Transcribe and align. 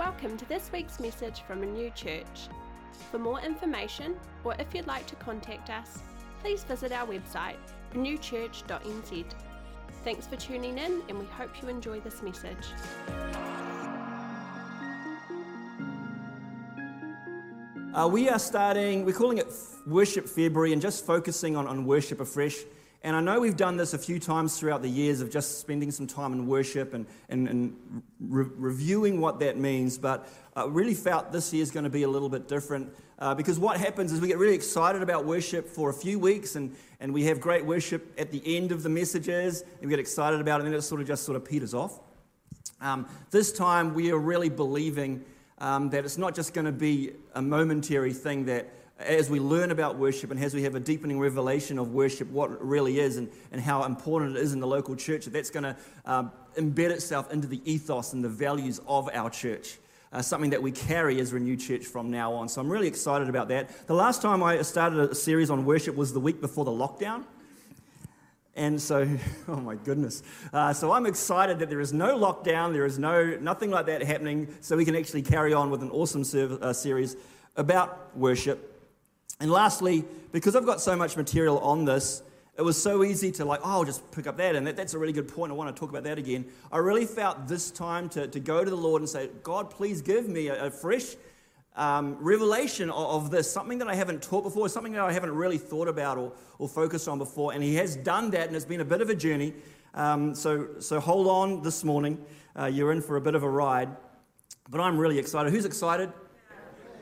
Welcome 0.00 0.38
to 0.38 0.48
this 0.48 0.70
week's 0.72 0.98
message 0.98 1.42
from 1.46 1.60
Renew 1.60 1.90
Church. 1.90 2.48
For 3.10 3.18
more 3.18 3.38
information, 3.40 4.16
or 4.44 4.54
if 4.58 4.74
you'd 4.74 4.86
like 4.86 5.06
to 5.08 5.16
contact 5.16 5.68
us, 5.68 5.98
please 6.40 6.64
visit 6.64 6.90
our 6.90 7.06
website, 7.06 7.58
renewchurch.nz. 7.92 9.24
Thanks 10.02 10.26
for 10.26 10.36
tuning 10.36 10.78
in, 10.78 11.02
and 11.10 11.18
we 11.18 11.26
hope 11.26 11.50
you 11.60 11.68
enjoy 11.68 12.00
this 12.00 12.22
message. 12.22 12.66
Uh, 17.92 18.08
we 18.10 18.30
are 18.30 18.38
starting, 18.38 19.04
we're 19.04 19.12
calling 19.12 19.36
it 19.36 19.52
Worship 19.86 20.26
February 20.26 20.72
and 20.72 20.80
just 20.80 21.04
focusing 21.04 21.58
on, 21.58 21.66
on 21.66 21.84
worship 21.84 22.20
afresh. 22.20 22.56
And 23.02 23.16
I 23.16 23.20
know 23.20 23.40
we've 23.40 23.56
done 23.56 23.78
this 23.78 23.94
a 23.94 23.98
few 23.98 24.18
times 24.18 24.58
throughout 24.58 24.82
the 24.82 24.90
years 24.90 25.22
of 25.22 25.30
just 25.30 25.58
spending 25.58 25.90
some 25.90 26.06
time 26.06 26.34
in 26.34 26.46
worship 26.46 26.92
and, 26.92 27.06
and, 27.30 27.48
and 27.48 28.02
re- 28.20 28.50
reviewing 28.56 29.22
what 29.22 29.40
that 29.40 29.56
means, 29.56 29.96
but 29.96 30.28
I 30.54 30.66
really 30.66 30.94
felt 30.94 31.32
this 31.32 31.52
year 31.52 31.62
is 31.62 31.70
going 31.70 31.84
to 31.84 31.90
be 31.90 32.02
a 32.02 32.08
little 32.08 32.28
bit 32.28 32.46
different 32.46 32.92
uh, 33.18 33.34
because 33.34 33.58
what 33.58 33.78
happens 33.78 34.12
is 34.12 34.20
we 34.20 34.28
get 34.28 34.36
really 34.36 34.54
excited 34.54 35.00
about 35.00 35.24
worship 35.24 35.66
for 35.66 35.88
a 35.88 35.94
few 35.94 36.18
weeks 36.18 36.56
and, 36.56 36.76
and 37.00 37.14
we 37.14 37.24
have 37.24 37.40
great 37.40 37.64
worship 37.64 38.12
at 38.18 38.30
the 38.30 38.42
end 38.56 38.70
of 38.70 38.82
the 38.82 38.88
messages 38.90 39.62
and 39.62 39.82
we 39.82 39.88
get 39.88 39.98
excited 39.98 40.40
about 40.40 40.60
it 40.60 40.64
and 40.64 40.72
then 40.72 40.78
it 40.78 40.82
sort 40.82 41.00
of 41.00 41.06
just 41.06 41.24
sort 41.24 41.36
of 41.36 41.44
peters 41.44 41.72
off. 41.72 42.00
Um, 42.82 43.06
this 43.30 43.50
time 43.52 43.94
we 43.94 44.10
are 44.12 44.18
really 44.18 44.50
believing 44.50 45.24
um, 45.58 45.90
that 45.90 46.04
it's 46.04 46.18
not 46.18 46.34
just 46.34 46.52
going 46.52 46.64
to 46.66 46.72
be 46.72 47.12
a 47.34 47.40
momentary 47.40 48.12
thing 48.12 48.46
that 48.46 48.68
as 49.00 49.30
we 49.30 49.40
learn 49.40 49.70
about 49.70 49.96
worship 49.96 50.30
and 50.30 50.42
as 50.42 50.54
we 50.54 50.62
have 50.62 50.74
a 50.74 50.80
deepening 50.80 51.18
revelation 51.18 51.78
of 51.78 51.92
worship, 51.92 52.28
what 52.30 52.50
it 52.50 52.60
really 52.60 53.00
is 53.00 53.16
and, 53.16 53.30
and 53.52 53.60
how 53.60 53.84
important 53.84 54.36
it 54.36 54.40
is 54.40 54.52
in 54.52 54.60
the 54.60 54.66
local 54.66 54.94
church, 54.94 55.26
that's 55.26 55.50
going 55.50 55.64
to 55.64 55.76
um, 56.04 56.32
embed 56.56 56.90
itself 56.90 57.32
into 57.32 57.46
the 57.46 57.60
ethos 57.70 58.12
and 58.12 58.22
the 58.22 58.28
values 58.28 58.80
of 58.86 59.08
our 59.12 59.30
church. 59.30 59.78
Uh, 60.12 60.20
something 60.20 60.50
that 60.50 60.60
we 60.60 60.72
carry 60.72 61.20
as 61.20 61.32
Renew 61.32 61.56
Church 61.56 61.86
from 61.86 62.10
now 62.10 62.32
on. 62.32 62.48
So 62.48 62.60
I'm 62.60 62.68
really 62.68 62.88
excited 62.88 63.28
about 63.28 63.46
that. 63.48 63.86
The 63.86 63.94
last 63.94 64.20
time 64.20 64.42
I 64.42 64.60
started 64.62 64.98
a 64.98 65.14
series 65.14 65.50
on 65.50 65.64
worship 65.64 65.94
was 65.94 66.12
the 66.12 66.18
week 66.18 66.40
before 66.40 66.64
the 66.64 66.72
lockdown. 66.72 67.24
And 68.56 68.82
so, 68.82 69.08
oh 69.48 69.56
my 69.56 69.76
goodness. 69.76 70.24
Uh, 70.52 70.72
so 70.72 70.90
I'm 70.90 71.06
excited 71.06 71.60
that 71.60 71.70
there 71.70 71.80
is 71.80 71.92
no 71.92 72.18
lockdown, 72.18 72.72
there 72.72 72.86
is 72.86 72.98
no 72.98 73.38
nothing 73.40 73.70
like 73.70 73.86
that 73.86 74.02
happening, 74.02 74.52
so 74.60 74.76
we 74.76 74.84
can 74.84 74.96
actually 74.96 75.22
carry 75.22 75.54
on 75.54 75.70
with 75.70 75.82
an 75.82 75.90
awesome 75.90 76.22
uh, 76.60 76.72
series 76.72 77.16
about 77.56 78.16
worship. 78.16 78.69
And 79.40 79.50
lastly, 79.50 80.04
because 80.32 80.54
I've 80.54 80.66
got 80.66 80.80
so 80.80 80.94
much 80.94 81.16
material 81.16 81.58
on 81.60 81.86
this, 81.86 82.22
it 82.56 82.62
was 82.62 82.80
so 82.80 83.02
easy 83.04 83.32
to 83.32 83.44
like, 83.46 83.60
oh, 83.62 83.70
I'll 83.70 83.84
just 83.84 84.08
pick 84.12 84.26
up 84.26 84.36
that, 84.36 84.54
and 84.54 84.66
that, 84.66 84.76
that's 84.76 84.92
a 84.92 84.98
really 84.98 85.14
good 85.14 85.28
point. 85.28 85.50
I 85.50 85.54
want 85.54 85.74
to 85.74 85.80
talk 85.80 85.88
about 85.88 86.04
that 86.04 86.18
again. 86.18 86.44
I 86.70 86.76
really 86.78 87.06
felt 87.06 87.48
this 87.48 87.70
time 87.70 88.10
to, 88.10 88.28
to 88.28 88.38
go 88.38 88.62
to 88.62 88.68
the 88.68 88.76
Lord 88.76 89.00
and 89.00 89.08
say, 89.08 89.30
God, 89.42 89.70
please 89.70 90.02
give 90.02 90.28
me 90.28 90.48
a, 90.48 90.66
a 90.66 90.70
fresh 90.70 91.16
um, 91.74 92.18
revelation 92.20 92.90
of, 92.90 93.24
of, 93.24 93.30
this, 93.30 93.50
something 93.50 93.78
that 93.78 93.88
I 93.88 93.94
haven't 93.94 94.22
taught 94.22 94.42
before, 94.42 94.68
something 94.68 94.92
that 94.92 95.00
I 95.00 95.12
haven't 95.12 95.34
really 95.34 95.56
thought 95.56 95.88
about 95.88 96.18
or, 96.18 96.32
or 96.58 96.68
focused 96.68 97.08
on 97.08 97.16
before. 97.16 97.54
And 97.54 97.62
He 97.62 97.76
has 97.76 97.96
done 97.96 98.30
that, 98.32 98.48
and 98.48 98.54
it's 98.54 98.66
been 98.66 98.82
a 98.82 98.84
bit 98.84 99.00
of 99.00 99.08
a 99.08 99.14
journey. 99.14 99.54
Um, 99.94 100.34
so, 100.34 100.68
so 100.80 101.00
hold 101.00 101.28
on 101.28 101.62
this 101.62 101.82
morning. 101.82 102.22
Uh, 102.58 102.66
you're 102.66 102.92
in 102.92 103.00
for 103.00 103.16
a 103.16 103.20
bit 103.22 103.34
of 103.34 103.42
a 103.42 103.48
ride. 103.48 103.88
But 104.68 104.82
I'm 104.82 104.98
really 104.98 105.18
excited. 105.18 105.50
Who's 105.50 105.64
excited? 105.64 106.12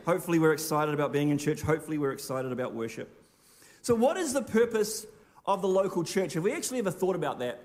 Hopefully, 0.08 0.38
we're 0.38 0.54
excited 0.54 0.94
about 0.94 1.12
being 1.12 1.28
in 1.28 1.36
church. 1.36 1.60
Hopefully, 1.60 1.98
we're 1.98 2.12
excited 2.12 2.50
about 2.50 2.72
worship. 2.72 3.22
So, 3.82 3.94
what 3.94 4.16
is 4.16 4.32
the 4.32 4.40
purpose 4.40 5.06
of 5.44 5.60
the 5.60 5.68
local 5.68 6.02
church? 6.02 6.32
Have 6.32 6.44
we 6.44 6.54
actually 6.54 6.78
ever 6.78 6.90
thought 6.90 7.14
about 7.14 7.40
that? 7.40 7.60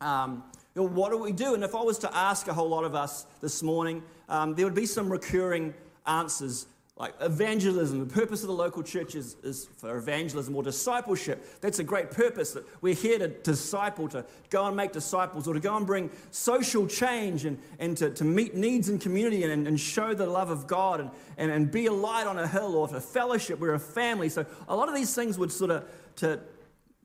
Um, 0.00 0.42
what 0.74 1.12
do 1.12 1.18
we 1.18 1.30
do? 1.30 1.54
And 1.54 1.62
if 1.62 1.76
I 1.76 1.82
was 1.82 1.98
to 1.98 2.12
ask 2.12 2.48
a 2.48 2.52
whole 2.52 2.68
lot 2.68 2.82
of 2.82 2.96
us 2.96 3.24
this 3.40 3.62
morning, 3.62 4.02
um, 4.28 4.56
there 4.56 4.66
would 4.66 4.74
be 4.74 4.84
some 4.84 5.12
recurring 5.12 5.72
answers 6.08 6.66
like 7.00 7.14
evangelism, 7.20 8.06
the 8.06 8.14
purpose 8.14 8.42
of 8.42 8.48
the 8.48 8.54
local 8.54 8.82
church 8.82 9.14
is, 9.14 9.34
is, 9.42 9.64
for 9.78 9.96
evangelism 9.96 10.54
or 10.54 10.62
discipleship. 10.62 11.58
That's 11.62 11.78
a 11.78 11.82
great 11.82 12.10
purpose. 12.10 12.52
That 12.52 12.64
we're 12.82 12.92
here 12.92 13.18
to 13.18 13.28
disciple, 13.28 14.06
to 14.10 14.22
go 14.50 14.66
and 14.66 14.76
make 14.76 14.92
disciples, 14.92 15.48
or 15.48 15.54
to 15.54 15.60
go 15.60 15.74
and 15.78 15.86
bring 15.86 16.10
social 16.30 16.86
change 16.86 17.46
and, 17.46 17.58
and 17.78 17.96
to, 17.96 18.10
to 18.10 18.24
meet 18.24 18.54
needs 18.54 18.90
in 18.90 18.98
community 18.98 19.42
and, 19.44 19.66
and 19.66 19.80
show 19.80 20.12
the 20.12 20.26
love 20.26 20.50
of 20.50 20.66
God 20.66 21.00
and, 21.00 21.10
and, 21.38 21.50
and 21.50 21.70
be 21.70 21.86
a 21.86 21.92
light 21.92 22.26
on 22.26 22.38
a 22.38 22.46
hill 22.46 22.76
or 22.76 22.86
to 22.88 23.00
fellowship. 23.00 23.60
We're 23.60 23.72
a 23.72 23.80
family. 23.80 24.28
So 24.28 24.44
a 24.68 24.76
lot 24.76 24.90
of 24.90 24.94
these 24.94 25.14
things 25.14 25.38
would 25.38 25.50
sort 25.50 25.70
of, 25.70 25.88
to, 26.16 26.38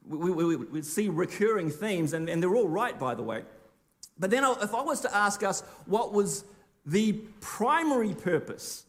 we, 0.06 0.30
we, 0.30 0.56
we 0.58 0.82
see 0.82 1.08
recurring 1.08 1.70
themes, 1.70 2.12
and, 2.12 2.28
and 2.28 2.44
they're 2.44 2.54
all 2.54 2.68
right, 2.68 3.00
by 3.00 3.16
the 3.16 3.24
way. 3.24 3.44
But 4.20 4.30
then 4.30 4.44
if 4.44 4.76
I 4.76 4.82
was 4.82 5.00
to 5.02 5.16
ask 5.16 5.42
us 5.42 5.62
what 5.86 6.12
was 6.12 6.44
the 6.86 7.14
primary 7.40 8.14
purpose 8.14 8.85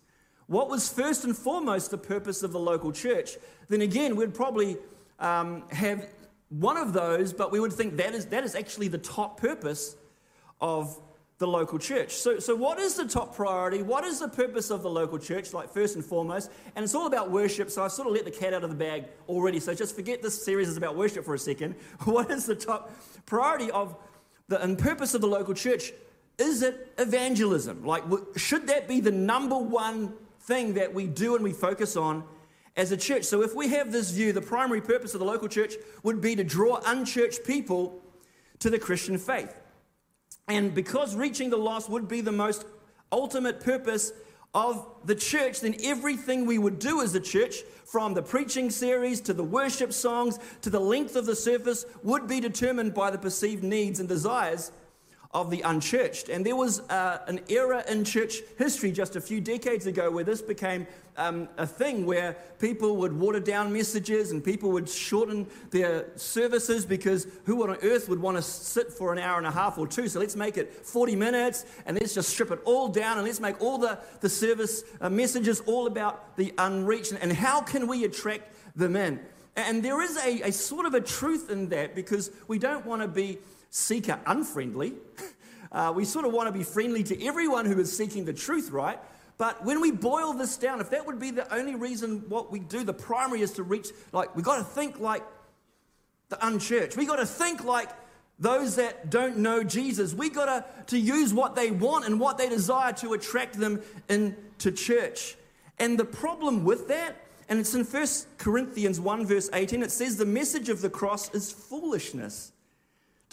what 0.46 0.68
was 0.68 0.88
first 0.88 1.24
and 1.24 1.36
foremost 1.36 1.90
the 1.90 1.98
purpose 1.98 2.42
of 2.42 2.52
the 2.52 2.58
local 2.58 2.92
church, 2.92 3.36
then 3.68 3.80
again, 3.80 4.16
we'd 4.16 4.34
probably 4.34 4.76
um, 5.18 5.64
have 5.70 6.06
one 6.48 6.76
of 6.76 6.92
those, 6.92 7.32
but 7.32 7.50
we 7.50 7.58
would 7.58 7.72
think 7.72 7.96
that 7.96 8.14
is, 8.14 8.26
that 8.26 8.44
is 8.44 8.54
actually 8.54 8.88
the 8.88 8.98
top 8.98 9.40
purpose 9.40 9.96
of 10.60 10.98
the 11.38 11.46
local 11.46 11.78
church. 11.78 12.14
So, 12.14 12.38
so, 12.38 12.54
what 12.54 12.78
is 12.78 12.94
the 12.94 13.06
top 13.06 13.34
priority? 13.34 13.82
What 13.82 14.04
is 14.04 14.20
the 14.20 14.28
purpose 14.28 14.70
of 14.70 14.82
the 14.82 14.88
local 14.88 15.18
church, 15.18 15.52
like 15.52 15.70
first 15.70 15.94
and 15.94 16.04
foremost? 16.04 16.50
And 16.74 16.82
it's 16.82 16.94
all 16.94 17.06
about 17.06 17.30
worship, 17.30 17.70
so 17.70 17.84
I've 17.84 17.92
sort 17.92 18.08
of 18.08 18.14
let 18.14 18.24
the 18.24 18.30
cat 18.30 18.54
out 18.54 18.64
of 18.64 18.70
the 18.70 18.76
bag 18.76 19.04
already. 19.28 19.60
So 19.60 19.74
just 19.74 19.94
forget 19.94 20.22
this 20.22 20.42
series 20.42 20.68
is 20.68 20.76
about 20.76 20.96
worship 20.96 21.24
for 21.24 21.34
a 21.34 21.38
second. 21.38 21.74
What 22.04 22.30
is 22.30 22.46
the 22.46 22.54
top 22.54 22.90
priority 23.26 23.70
of 23.70 23.96
the 24.48 24.62
and 24.62 24.78
purpose 24.78 25.12
of 25.14 25.20
the 25.20 25.26
local 25.26 25.52
church? 25.52 25.92
Is 26.38 26.62
it 26.62 26.92
evangelism? 26.98 27.84
Like, 27.84 28.04
should 28.36 28.66
that 28.68 28.88
be 28.88 29.00
the 29.00 29.10
number 29.10 29.58
one 29.58 30.14
thing 30.46 30.74
that 30.74 30.94
we 30.94 31.06
do 31.06 31.34
and 31.34 31.44
we 31.44 31.52
focus 31.52 31.96
on 31.96 32.24
as 32.76 32.92
a 32.92 32.96
church. 32.96 33.24
So, 33.24 33.42
if 33.42 33.54
we 33.54 33.68
have 33.68 33.90
this 33.90 34.10
view, 34.10 34.32
the 34.32 34.40
primary 34.40 34.80
purpose 34.80 35.14
of 35.14 35.20
the 35.20 35.26
local 35.26 35.48
church 35.48 35.74
would 36.02 36.20
be 36.20 36.36
to 36.36 36.44
draw 36.44 36.80
unchurched 36.86 37.44
people 37.44 38.00
to 38.60 38.70
the 38.70 38.78
Christian 38.78 39.18
faith. 39.18 39.54
And 40.48 40.74
because 40.74 41.16
reaching 41.16 41.50
the 41.50 41.56
lost 41.56 41.90
would 41.90 42.06
be 42.06 42.20
the 42.20 42.32
most 42.32 42.64
ultimate 43.10 43.60
purpose 43.60 44.12
of 44.54 44.86
the 45.04 45.14
church, 45.14 45.60
then 45.60 45.74
everything 45.84 46.46
we 46.46 46.58
would 46.58 46.78
do 46.78 47.02
as 47.02 47.14
a 47.14 47.20
church, 47.20 47.62
from 47.84 48.14
the 48.14 48.22
preaching 48.22 48.70
series 48.70 49.20
to 49.20 49.32
the 49.32 49.44
worship 49.44 49.92
songs 49.92 50.38
to 50.62 50.70
the 50.70 50.80
length 50.80 51.14
of 51.16 51.26
the 51.26 51.36
service, 51.36 51.84
would 52.02 52.26
be 52.26 52.40
determined 52.40 52.94
by 52.94 53.10
the 53.10 53.18
perceived 53.18 53.62
needs 53.62 54.00
and 54.00 54.08
desires 54.08 54.72
of 55.36 55.50
the 55.50 55.60
unchurched. 55.60 56.30
And 56.30 56.46
there 56.46 56.56
was 56.56 56.80
uh, 56.88 57.18
an 57.26 57.40
era 57.50 57.84
in 57.90 58.04
church 58.04 58.36
history 58.56 58.90
just 58.90 59.16
a 59.16 59.20
few 59.20 59.38
decades 59.38 59.84
ago 59.84 60.10
where 60.10 60.24
this 60.24 60.40
became 60.40 60.86
um, 61.18 61.46
a 61.58 61.66
thing 61.66 62.06
where 62.06 62.38
people 62.58 62.96
would 62.96 63.12
water 63.12 63.38
down 63.38 63.70
messages 63.70 64.30
and 64.30 64.42
people 64.42 64.70
would 64.70 64.88
shorten 64.88 65.46
their 65.72 66.06
services 66.16 66.86
because 66.86 67.26
who 67.44 67.62
on 67.62 67.76
earth 67.82 68.08
would 68.08 68.18
want 68.18 68.38
to 68.38 68.42
sit 68.42 68.90
for 68.90 69.12
an 69.12 69.18
hour 69.18 69.36
and 69.36 69.46
a 69.46 69.50
half 69.50 69.76
or 69.76 69.86
two? 69.86 70.08
So 70.08 70.20
let's 70.20 70.36
make 70.36 70.56
it 70.56 70.72
40 70.86 71.14
minutes 71.16 71.66
and 71.84 72.00
let's 72.00 72.14
just 72.14 72.30
strip 72.30 72.50
it 72.50 72.60
all 72.64 72.88
down 72.88 73.18
and 73.18 73.26
let's 73.26 73.40
make 73.40 73.60
all 73.60 73.76
the, 73.76 73.98
the 74.22 74.30
service 74.30 74.84
uh, 75.02 75.10
messages 75.10 75.60
all 75.66 75.86
about 75.86 76.34
the 76.38 76.54
unreached 76.56 77.12
and 77.12 77.30
how 77.30 77.60
can 77.60 77.86
we 77.86 78.04
attract 78.04 78.54
them 78.74 78.96
in? 78.96 79.20
And 79.54 79.82
there 79.82 80.00
is 80.00 80.16
a, 80.16 80.48
a 80.48 80.52
sort 80.52 80.86
of 80.86 80.94
a 80.94 81.00
truth 81.02 81.50
in 81.50 81.68
that 81.70 81.94
because 81.94 82.30
we 82.48 82.58
don't 82.58 82.86
want 82.86 83.02
to 83.02 83.08
be 83.08 83.38
seeker 83.76 84.18
unfriendly. 84.26 84.94
Uh, 85.72 85.92
we 85.94 86.04
sort 86.04 86.24
of 86.24 86.32
want 86.32 86.46
to 86.46 86.52
be 86.52 86.62
friendly 86.62 87.02
to 87.02 87.26
everyone 87.26 87.66
who 87.66 87.78
is 87.78 87.94
seeking 87.94 88.24
the 88.24 88.32
truth, 88.32 88.70
right? 88.70 88.98
But 89.36 89.64
when 89.64 89.80
we 89.80 89.90
boil 89.90 90.32
this 90.32 90.56
down, 90.56 90.80
if 90.80 90.90
that 90.90 91.04
would 91.06 91.18
be 91.18 91.32
the 91.32 91.52
only 91.52 91.74
reason 91.74 92.24
what 92.28 92.50
we 92.50 92.60
do, 92.60 92.84
the 92.84 92.94
primary 92.94 93.42
is 93.42 93.50
to 93.54 93.62
reach, 93.62 93.88
like, 94.12 94.34
we 94.34 94.42
got 94.42 94.58
to 94.58 94.64
think 94.64 95.00
like 95.00 95.22
the 96.28 96.46
unchurched. 96.46 96.96
We 96.96 97.04
got 97.04 97.16
to 97.16 97.26
think 97.26 97.64
like 97.64 97.90
those 98.38 98.76
that 98.76 99.10
don't 99.10 99.38
know 99.38 99.64
Jesus. 99.64 100.14
We 100.14 100.30
got 100.30 100.46
to, 100.46 100.64
to 100.94 100.98
use 100.98 101.34
what 101.34 101.56
they 101.56 101.72
want 101.72 102.06
and 102.06 102.18
what 102.18 102.38
they 102.38 102.48
desire 102.48 102.92
to 102.94 103.12
attract 103.12 103.58
them 103.58 103.82
into 104.08 104.72
church. 104.72 105.36
And 105.78 105.98
the 105.98 106.04
problem 106.06 106.64
with 106.64 106.88
that, 106.88 107.16
and 107.48 107.58
it's 107.58 107.74
in 107.74 107.84
1 107.84 108.06
Corinthians 108.38 109.00
1, 109.00 109.26
verse 109.26 109.50
18, 109.52 109.82
it 109.82 109.90
says, 109.90 110.16
The 110.16 110.24
message 110.24 110.70
of 110.70 110.80
the 110.80 110.88
cross 110.88 111.28
is 111.34 111.52
foolishness 111.52 112.52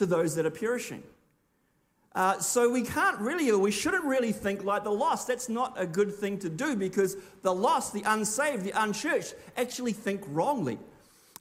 to 0.04 0.16
those 0.16 0.36
that 0.36 0.46
are 0.46 0.52
perishing. 0.52 1.02
Uh, 2.16 2.38
so 2.38 2.70
we 2.70 2.84
can't 2.84 3.20
really, 3.20 3.50
or 3.50 3.58
we 3.58 3.72
shouldn't 3.72 4.04
really 4.04 4.32
think 4.32 4.64
like 4.64 4.84
the 4.84 4.92
lost. 4.92 5.28
That's 5.28 5.50
not 5.50 5.74
a 5.78 5.88
good 5.88 6.14
thing 6.14 6.38
to 6.40 6.50
do 6.50 6.76
because 6.76 7.18
the 7.42 7.54
lost, 7.54 7.94
the 7.94 8.04
unsaved, 8.06 8.64
the 8.64 8.72
unchurched 8.72 9.34
actually 9.58 9.94
think 9.94 10.22
wrongly. 10.28 10.78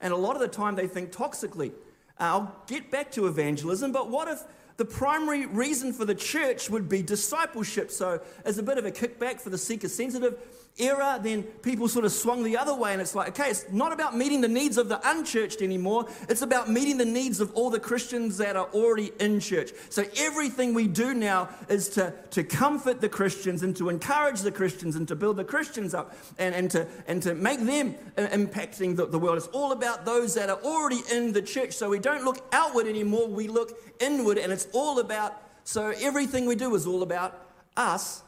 And 0.01 0.13
a 0.13 0.17
lot 0.17 0.35
of 0.35 0.41
the 0.41 0.49
time 0.49 0.75
they 0.75 0.87
think 0.87 1.13
toxically. 1.13 1.73
Uh, 2.19 2.25
I'll 2.25 2.57
get 2.67 2.91
back 2.91 3.13
to 3.13 3.27
evangelism, 3.27 3.93
but 3.93 4.09
what 4.09 4.29
if 4.29 4.43
the 4.77 4.85
primary 4.85 5.47
reason 5.47 5.93
for 5.93 6.05
the 6.05 6.15
church 6.15 6.71
would 6.71 6.89
be 6.89 7.03
discipleship? 7.03 7.91
So, 7.91 8.21
as 8.45 8.59
a 8.59 8.63
bit 8.63 8.79
of 8.79 8.87
a 8.87 8.91
kickback 8.91 9.41
for 9.41 9.51
the 9.51 9.59
seeker 9.59 9.89
sensitive, 9.89 10.39
era, 10.79 11.21
then 11.23 11.43
people 11.43 11.87
sort 11.87 12.05
of 12.05 12.13
swung 12.13 12.43
the 12.43 12.57
other 12.57 12.75
way, 12.75 12.93
and 12.93 13.01
it's 13.01 13.15
like, 13.15 13.29
okay, 13.29 13.51
it's 13.51 13.67
not 13.71 13.93
about 13.93 14.17
meeting 14.17 14.41
the 14.41 14.49
needs 14.49 14.79
of 14.79 14.89
the 14.89 14.99
unchurched 15.09 15.61
anymore. 15.61 16.07
It's 16.29 16.41
about 16.41 16.71
meeting 16.71 16.97
the 16.97 17.05
needs 17.05 17.41
of 17.41 17.53
all 17.55 17.69
the 17.69 17.81
Christians 17.81 18.39
that 18.39 18.57
are 18.57 18.69
already 18.73 19.13
in 19.21 19.39
church. 19.39 19.73
So 19.91 20.05
everything 20.17 20.73
we 20.73 20.89
do 20.89 21.13
now 21.13 21.51
is 21.69 21.89
to, 21.91 22.15
to 22.31 22.43
comfort 22.43 23.01
the 23.01 23.09
Christians 23.09 23.63
and 23.63 23.77
to 23.77 23.91
encourage 23.91 24.41
the 24.41 24.53
Christians 24.53 24.97
and 24.97 25.07
to 25.09 25.15
build 25.15 25.37
the 25.37 25.45
Christians 25.45 25.93
up 25.93 26.17
and, 26.39 26.55
and, 26.55 26.71
to, 26.71 26.89
and 27.07 27.23
to 27.23 27.35
make 27.35 27.61
them 27.61 27.95
uh, 28.17 28.23
impacting 28.29 28.97
the, 28.97 29.07
the 29.07 29.19
world. 29.19 29.37
It's 29.37 29.49
all 29.49 29.73
about 29.73 30.07
those 30.07 30.35
that 30.35 30.49
are 30.49 30.61
already 30.63 31.01
in 31.13 31.33
the 31.33 31.43
church. 31.43 31.73
So 31.73 31.91
we 31.91 31.99
don't 31.99 32.25
look 32.25 32.47
outward 32.53 32.87
anymore, 32.87 33.29
we 33.29 33.47
look 33.47 33.79
inward, 34.01 34.39
and 34.39 34.53
it's 34.53 34.62
all 34.73 34.99
about, 34.99 35.41
so 35.65 35.93
everything 36.01 36.47
we 36.47 36.57
do 36.57 36.75
is 36.75 36.87
all 36.87 37.03
about 37.03 37.47
us 37.77 38.23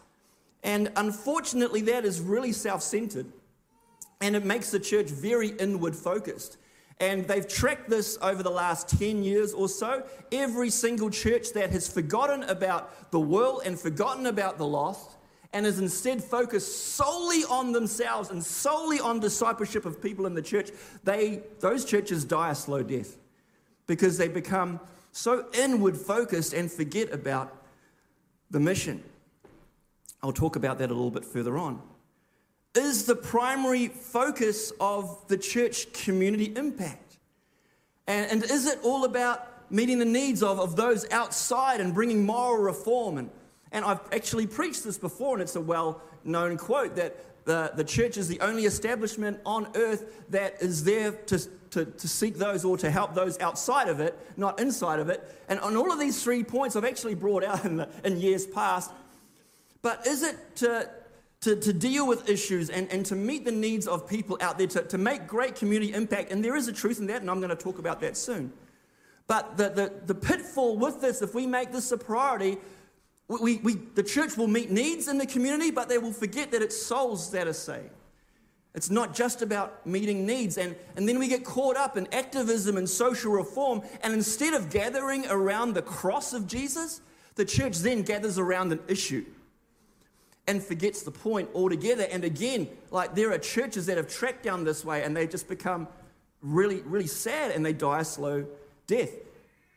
and 0.64 0.90
unfortunately, 0.96 1.82
that 1.82 2.06
is 2.06 2.20
really 2.20 2.52
self 2.52 2.82
centered 2.82 3.26
and 4.20 4.34
it 4.34 4.44
makes 4.44 4.70
the 4.70 4.80
church 4.80 5.10
very 5.10 5.48
inward 5.48 5.94
focused. 5.94 6.56
And 7.00 7.26
they've 7.28 7.46
tracked 7.46 7.90
this 7.90 8.16
over 8.22 8.42
the 8.42 8.50
last 8.50 8.88
10 8.98 9.22
years 9.22 9.52
or 9.52 9.68
so. 9.68 10.04
Every 10.32 10.70
single 10.70 11.10
church 11.10 11.52
that 11.52 11.70
has 11.70 11.92
forgotten 11.92 12.44
about 12.44 13.10
the 13.10 13.20
world 13.20 13.62
and 13.66 13.78
forgotten 13.78 14.26
about 14.26 14.56
the 14.56 14.66
lost 14.66 15.10
and 15.52 15.66
is 15.66 15.78
instead 15.80 16.24
focused 16.24 16.94
solely 16.94 17.44
on 17.44 17.72
themselves 17.72 18.30
and 18.30 18.42
solely 18.42 19.00
on 19.00 19.20
discipleship 19.20 19.84
of 19.84 20.00
people 20.00 20.24
in 20.24 20.34
the 20.34 20.42
church, 20.42 20.70
they, 21.02 21.42
those 21.60 21.84
churches 21.84 22.24
die 22.24 22.50
a 22.50 22.54
slow 22.54 22.82
death 22.82 23.18
because 23.86 24.16
they 24.16 24.28
become 24.28 24.80
so 25.16 25.46
inward 25.54 25.96
focused 25.96 26.52
and 26.52 26.70
forget 26.70 27.12
about 27.12 27.56
the 28.50 28.58
mission. 28.58 29.02
I'll 30.22 30.32
talk 30.32 30.56
about 30.56 30.78
that 30.78 30.90
a 30.90 30.94
little 30.94 31.10
bit 31.10 31.24
further 31.24 31.56
on. 31.56 31.80
Is 32.74 33.06
the 33.06 33.14
primary 33.14 33.86
focus 33.86 34.72
of 34.80 35.26
the 35.28 35.38
church 35.38 35.92
community 35.92 36.52
impact? 36.56 37.18
And, 38.08 38.28
and 38.30 38.50
is 38.50 38.66
it 38.66 38.80
all 38.82 39.04
about 39.04 39.70
meeting 39.70 40.00
the 40.00 40.04
needs 40.04 40.42
of, 40.42 40.58
of 40.58 40.74
those 40.74 41.08
outside 41.12 41.80
and 41.80 41.94
bringing 41.94 42.26
moral 42.26 42.60
reform? 42.60 43.18
And, 43.18 43.30
and 43.70 43.84
I've 43.84 44.00
actually 44.10 44.48
preached 44.48 44.82
this 44.82 44.98
before, 44.98 45.34
and 45.34 45.42
it's 45.42 45.54
a 45.54 45.60
well 45.60 46.02
known 46.24 46.56
quote 46.56 46.96
that 46.96 47.24
the, 47.44 47.72
the 47.74 47.84
church 47.84 48.16
is 48.16 48.28
the 48.28 48.40
only 48.40 48.64
establishment 48.64 49.40
on 49.44 49.68
earth 49.74 50.24
that 50.30 50.60
is 50.60 50.84
there 50.84 51.12
to, 51.12 51.38
to, 51.70 51.84
to, 51.84 52.08
seek 52.08 52.36
those 52.36 52.64
or 52.64 52.76
to 52.78 52.90
help 52.90 53.14
those 53.14 53.38
outside 53.40 53.88
of 53.88 54.00
it, 54.00 54.18
not 54.36 54.58
inside 54.60 54.98
of 54.98 55.10
it. 55.10 55.22
And 55.48 55.60
on 55.60 55.76
all 55.76 55.92
of 55.92 55.98
these 55.98 56.22
three 56.22 56.42
points, 56.42 56.74
I've 56.74 56.84
actually 56.84 57.14
brought 57.14 57.44
out 57.44 57.64
in, 57.66 57.76
the, 57.76 57.88
in 58.04 58.18
years 58.18 58.46
past 58.46 58.90
but 59.84 60.06
is 60.06 60.22
it 60.22 60.56
to, 60.56 60.88
to, 61.42 61.56
to 61.56 61.72
deal 61.74 62.08
with 62.08 62.26
issues 62.26 62.70
and, 62.70 62.90
and 62.90 63.04
to 63.04 63.14
meet 63.14 63.44
the 63.44 63.52
needs 63.52 63.86
of 63.86 64.08
people 64.08 64.38
out 64.40 64.56
there, 64.56 64.66
to, 64.68 64.82
to 64.84 64.96
make 64.96 65.26
great 65.26 65.56
community 65.56 65.92
impact? 65.92 66.32
And 66.32 66.42
there 66.42 66.56
is 66.56 66.68
a 66.68 66.72
truth 66.72 67.00
in 67.00 67.06
that, 67.08 67.20
and 67.20 67.30
I'm 67.30 67.38
going 67.38 67.50
to 67.50 67.62
talk 67.62 67.78
about 67.78 68.00
that 68.00 68.16
soon. 68.16 68.50
But 69.26 69.58
the, 69.58 69.68
the, 69.68 69.92
the 70.06 70.14
pitfall 70.14 70.78
with 70.78 71.02
this, 71.02 71.20
if 71.20 71.34
we 71.34 71.46
make 71.46 71.70
this 71.70 71.92
a 71.92 71.98
priority, 71.98 72.56
we, 73.28 73.56
we, 73.58 73.74
the 73.94 74.02
church 74.02 74.36
will 74.36 74.48
meet 74.48 74.70
needs 74.70 75.08
in 75.08 75.18
the 75.18 75.26
community, 75.26 75.70
but 75.70 75.88
they 75.88 75.98
will 75.98 76.12
forget 76.12 76.50
that 76.50 76.62
it's 76.62 76.80
souls 76.80 77.30
that 77.30 77.46
are 77.46 77.54
saved. 77.54 77.90
It's 78.74 78.90
not 78.90 79.14
just 79.14 79.40
about 79.40 79.86
meeting 79.86 80.26
needs. 80.26 80.58
And, 80.58 80.74
and 80.96 81.08
then 81.08 81.18
we 81.18 81.28
get 81.28 81.44
caught 81.44 81.76
up 81.76 81.96
in 81.96 82.12
activism 82.12 82.76
and 82.76 82.88
social 82.88 83.32
reform. 83.32 83.82
And 84.02 84.12
instead 84.12 84.52
of 84.52 84.68
gathering 84.68 85.26
around 85.28 85.74
the 85.74 85.82
cross 85.82 86.32
of 86.32 86.46
Jesus, 86.46 87.00
the 87.36 87.44
church 87.44 87.78
then 87.78 88.02
gathers 88.02 88.38
around 88.38 88.72
an 88.72 88.80
issue 88.88 89.24
and 90.46 90.62
forgets 90.62 91.02
the 91.02 91.10
point 91.10 91.48
altogether. 91.54 92.06
And 92.10 92.24
again, 92.24 92.68
like 92.90 93.14
there 93.14 93.32
are 93.32 93.38
churches 93.38 93.86
that 93.86 93.96
have 93.96 94.08
tracked 94.08 94.42
down 94.42 94.64
this 94.64 94.84
way 94.84 95.04
and 95.04 95.16
they 95.16 95.26
just 95.26 95.48
become 95.48 95.86
really, 96.42 96.80
really 96.82 97.06
sad 97.06 97.52
and 97.52 97.64
they 97.64 97.72
die 97.72 98.00
a 98.00 98.04
slow 98.04 98.44
death. 98.86 99.12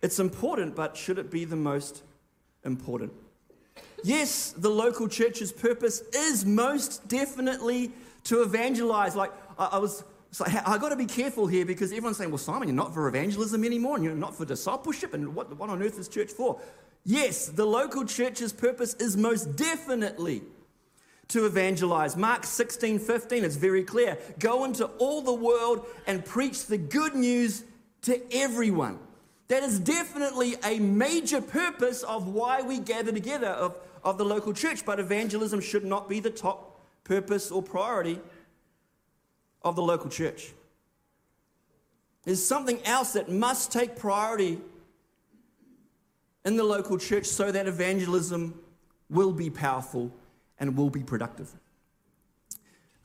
It's 0.02 0.20
important, 0.20 0.76
but 0.76 0.98
should 0.98 1.20
it 1.20 1.32
be 1.32 1.46
the 1.46 1.56
most 1.56 2.04
important? 2.64 3.14
Yes, 4.04 4.52
the 4.52 4.70
local 4.70 5.08
church's 5.08 5.52
purpose 5.52 6.02
is 6.14 6.46
most 6.46 7.08
definitely 7.08 7.92
to 8.26 8.42
evangelize. 8.42 9.16
Like 9.16 9.32
I, 9.58 9.66
I 9.74 9.78
was, 9.78 10.04
so 10.32 10.46
I 10.46 10.78
got 10.78 10.90
to 10.90 10.96
be 10.96 11.06
careful 11.06 11.48
here 11.48 11.66
because 11.66 11.92
everyone's 11.92 12.18
saying, 12.18 12.32
"Well, 12.32 12.40
Symon, 12.40 12.66
you're 12.66 12.74
not 12.74 12.94
for 12.94 13.08
evangelism 13.08 13.64
anymore, 13.64 13.96
and 13.96 14.04
you're 14.04 14.16
not 14.16 14.36
for 14.36 14.46
discipleship, 14.46 15.14
and 15.14 15.34
what, 15.34 15.56
what 15.58 15.70
on 15.70 15.82
earth 15.82 16.00
is 16.00 16.08
church 16.08 16.32
for?" 16.32 16.60
Yes, 17.06 17.48
the 17.48 17.66
local 17.66 18.06
church's 18.06 18.52
purpose 18.52 18.94
is 18.96 19.16
most 19.16 19.56
definitely 19.56 20.42
to 21.30 21.46
evangelize. 21.46 22.16
Mark 22.16 22.44
16 22.44 23.00
15, 23.00 23.44
it's 23.44 23.56
very 23.56 23.84
clear. 23.84 24.18
Go 24.40 24.66
into 24.66 24.86
all 24.98 25.22
the 25.22 25.34
world 25.34 25.86
and 26.06 26.24
preach 26.24 26.66
the 26.66 26.78
good 26.78 27.16
news 27.16 27.64
to 28.04 28.22
everyone. 28.34 29.00
That 29.48 29.64
is 29.64 29.80
definitely 29.80 30.56
a 30.64 30.80
major 30.80 31.42
purpose 31.42 32.04
of 32.04 32.28
why 32.28 32.62
we 32.62 32.80
gather 32.80 33.12
together 33.12 33.48
of, 33.48 33.78
of 34.04 34.18
the 34.18 34.26
local 34.26 34.54
church, 34.54 34.86
but 34.86 35.00
evangelism 35.00 35.62
should 35.62 35.86
not 35.86 36.10
be 36.10 36.20
the 36.20 36.30
top 36.30 36.82
purpose 37.04 37.50
or 37.50 37.64
priority 37.64 38.20
of 39.62 39.76
the 39.76 39.82
local 39.82 40.10
church. 40.10 40.52
There's 42.24 42.46
something 42.46 42.80
else 42.84 43.14
that 43.14 43.32
must 43.32 43.72
take 43.72 43.96
priority 43.96 44.60
in 46.44 46.58
the 46.58 46.64
local 46.64 46.98
church 46.98 47.26
so 47.26 47.52
that 47.52 47.68
evangelism 47.68 48.60
will 49.10 49.32
be 49.32 49.50
powerful 49.50 50.12
and 50.60 50.76
will 50.76 50.90
be 50.90 51.04
productive. 51.04 51.50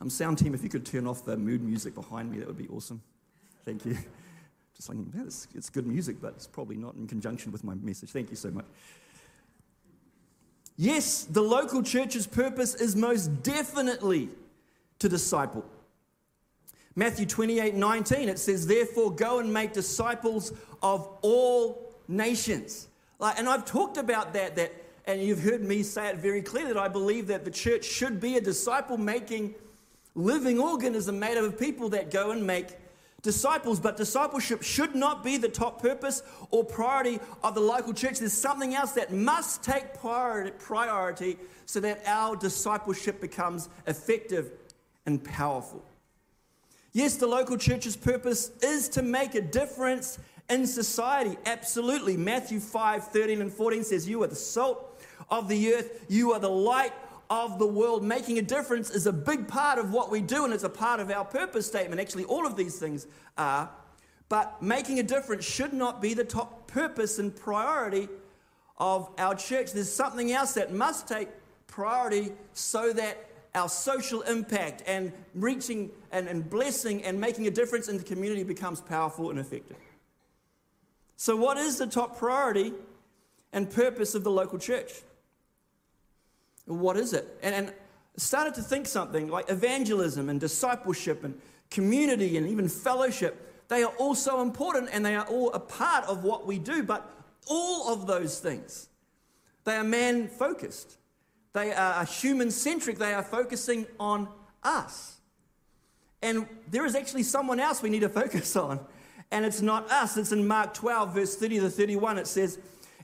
Um, 0.01 0.11
sound 0.11 0.39
team, 0.39 0.55
if 0.55 0.65
you 0.65 0.69
could 0.69 0.85
turn 0.85 1.07
off 1.07 1.25
the 1.25 1.37
mood 1.37 1.63
music 1.63 1.95
behind 1.95 2.33
me, 2.33 2.39
that 2.39 2.49
would 2.49 2.59
be 2.59 2.67
awesome. 2.69 3.01
Thank 3.65 3.87
you. 3.87 3.97
Just 4.83 4.89
like, 4.89 4.99
it's, 5.25 5.47
it's 5.55 5.71
good 5.71 5.87
music, 5.87 6.17
but 6.21 6.35
it's 6.35 6.49
probably 6.49 6.77
not 6.77 6.97
in 6.97 7.07
conjunction 7.07 7.53
with 7.53 7.63
my 7.63 7.75
message. 7.75 8.11
Thank 8.11 8.31
you 8.31 8.37
so 8.37 8.51
much. 8.51 8.65
Yes, 10.77 11.23
the 11.23 11.41
local 11.41 11.85
church's 11.85 12.27
purpose 12.27 12.75
is 12.75 12.97
most 12.97 13.45
definitely 13.45 14.29
to 14.99 15.09
disciple. 15.09 15.65
Matthew 16.97 17.27
28 17.27 17.77
19, 17.77 18.29
it 18.29 18.41
says, 18.41 18.67
Therefore, 18.67 19.13
go 19.13 19.39
and 19.39 19.53
make 19.53 19.73
disciples 19.73 20.53
of 20.83 21.09
all 21.23 21.95
nations. 22.09 22.89
Like, 23.21 23.39
and 23.39 23.49
I've 23.49 23.65
talked 23.65 23.99
about 23.99 24.33
that, 24.33 24.57
that 24.57 24.73
and 25.07 25.23
you've 25.23 25.43
heard 25.43 25.63
me 25.63 25.85
say 25.85 26.09
it 26.09 26.17
very 26.17 26.43
clearly 26.43 26.73
that 26.73 26.83
I 26.83 26.89
believe 26.89 27.29
that 27.29 27.45
the 27.45 27.53
church 27.53 27.85
should 27.85 28.21
be 28.21 28.37
a 28.37 28.41
disciple 28.41 28.99
making 28.99 29.55
living 30.17 30.59
organism 30.59 31.21
made 31.21 31.39
up 31.39 31.45
of 31.45 31.57
people 31.57 31.89
that 31.91 32.11
go 32.11 32.33
and 32.33 32.45
make 32.45 32.77
disciples. 33.23 33.81
But 33.81 33.97
discipleship 33.97 34.63
should 34.63 34.95
not 34.95 35.25
be 35.25 35.37
the 35.37 35.49
top 35.49 35.81
purpose 35.81 36.23
or 36.51 36.65
priority 36.65 37.21
of 37.43 37.55
the 37.55 37.61
local 37.61 37.95
church. 37.95 38.19
There's 38.19 38.33
something 38.33 38.75
else 38.75 38.93
that 38.93 39.13
must 39.13 39.63
take 39.63 39.95
priority 39.95 41.39
so 41.67 41.81
that 41.81 42.03
our 42.07 42.37
discipleship 42.37 43.21
becomes 43.21 43.69
effective 43.87 44.51
and 45.07 45.23
powerful. 45.23 45.83
Yes, 46.93 47.17
the 47.17 47.27
local 47.27 47.57
church's 47.57 47.97
purpose 47.97 48.51
is 48.63 48.89
to 48.91 49.03
make 49.03 49.35
a 49.35 49.41
difference 49.41 50.19
in 50.51 50.67
society. 50.67 51.39
Absolutely. 51.47 52.17
Matthew 52.17 52.61
5 52.61 53.05
13 53.09 53.41
and 53.41 53.53
14 53.53 53.85
says, 53.85 54.09
You 54.09 54.23
are 54.23 54.27
the 54.27 54.35
salt 54.35 55.01
of 55.31 55.49
the 55.49 55.75
earth. 55.75 56.05
You 56.09 56.33
are 56.33 56.39
the 56.39 56.51
light 56.51 56.93
of 57.33 57.59
the 57.59 57.67
world. 57.67 58.05
Making 58.05 58.39
a 58.39 58.43
difference 58.43 58.91
is 58.91 59.07
a 59.07 59.13
big 59.13 59.49
part 59.49 59.79
of 59.79 59.91
what 59.91 60.11
we 60.11 60.21
do, 60.21 60.45
and 60.45 60.53
it's 60.53 60.65
a 60.65 60.69
part 60.69 61.01
of 61.01 61.11
our 61.11 61.25
purpose 61.25 61.67
statement. 61.67 61.99
Actually, 61.99 62.25
all 62.25 62.47
of 62.47 62.57
these 62.57 62.79
things 62.79 63.07
are. 63.39 63.71
But 64.29 64.63
making 64.63 64.99
a 64.99 65.03
difference 65.03 65.43
should 65.47 65.73
not 65.73 66.03
be 66.03 66.13
the 66.13 66.25
top 66.25 66.69
purpose 66.69 67.19
and 67.19 67.35
priority 67.35 68.11
of 68.77 69.09
our 69.17 69.35
church. 69.35 69.73
There's 69.73 69.91
something 69.91 70.31
else 70.31 70.53
that 70.55 70.75
must 70.75 71.09
take 71.09 71.29
priority 71.69 72.33
so 72.53 72.93
that 72.93 73.31
our 73.55 73.71
social 73.71 74.21
impact 74.23 74.83
and 74.87 75.11
reaching 75.35 75.91
and, 76.11 76.29
and 76.29 76.49
blessing 76.49 77.03
and 77.03 77.19
making 77.19 77.47
a 77.47 77.51
difference 77.51 77.89
in 77.89 77.97
the 77.97 78.05
community 78.05 78.43
becomes 78.43 78.83
powerful 78.83 79.31
and 79.31 79.39
effective. 79.39 79.79
So, 81.17 81.35
what 81.35 81.57
is 81.57 81.79
the 81.79 81.87
top 81.87 82.19
priority 82.19 82.75
and 83.55 83.71
purpose 83.71 84.15
of 84.15 84.23
the 84.23 84.31
local 84.31 84.59
church? 84.59 84.93
What 86.67 86.97
is 86.97 87.13
it? 87.13 87.27
And, 87.43 87.55
and 87.55 87.73
started 88.17 88.55
to 88.55 88.63
think 88.63 88.87
something 88.87 89.29
like 89.29 89.51
evangelism 89.51 90.29
and 90.29 90.41
discipleship 90.41 91.25
and 91.25 91.41
community 91.71 92.37
and 92.37 92.47
even 92.47 92.69
fellowship. 92.69 93.67
They 93.69 93.83
are 93.83 93.93
all 93.99 94.15
so 94.15 94.43
important 94.43 94.91
and 94.93 95.05
they 95.05 95.17
are 95.17 95.27
all 95.27 95.53
a 95.53 95.61
part 95.61 96.05
of 96.05 96.25
what 96.25 96.47
we 96.47 96.59
do, 96.59 96.83
but 96.83 97.11
all 97.49 97.93
of 97.93 98.07
those 98.07 98.39
things, 98.39 98.89
they 99.65 99.77
are 99.77 99.85
man 99.85 100.29
focused. 100.29 100.99
They 101.53 101.73
are 101.73 102.05
human 102.05 102.51
centric. 102.51 102.99
They 102.99 103.13
are 103.13 103.23
focusing 103.23 103.87
on 104.01 104.29
us. 104.63 105.17
And 106.23 106.47
there 106.71 106.87
is 106.87 106.95
actually 106.95 107.25
someone 107.25 107.61
else 107.61 107.83
we 107.83 107.91
need 107.91 108.01
to 108.01 108.09
focus 108.23 108.57
on. 108.57 108.81
And 109.31 109.45
it's 109.45 109.63
not 109.63 109.91
us. 109.91 110.17
It's 110.17 110.33
in 110.33 110.47
Mark 110.47 110.75
12, 110.75 111.15
verse 111.15 111.37
30 111.37 111.61
to 111.61 111.71
31. 111.71 112.19
It 112.19 112.27
says, 112.27 112.59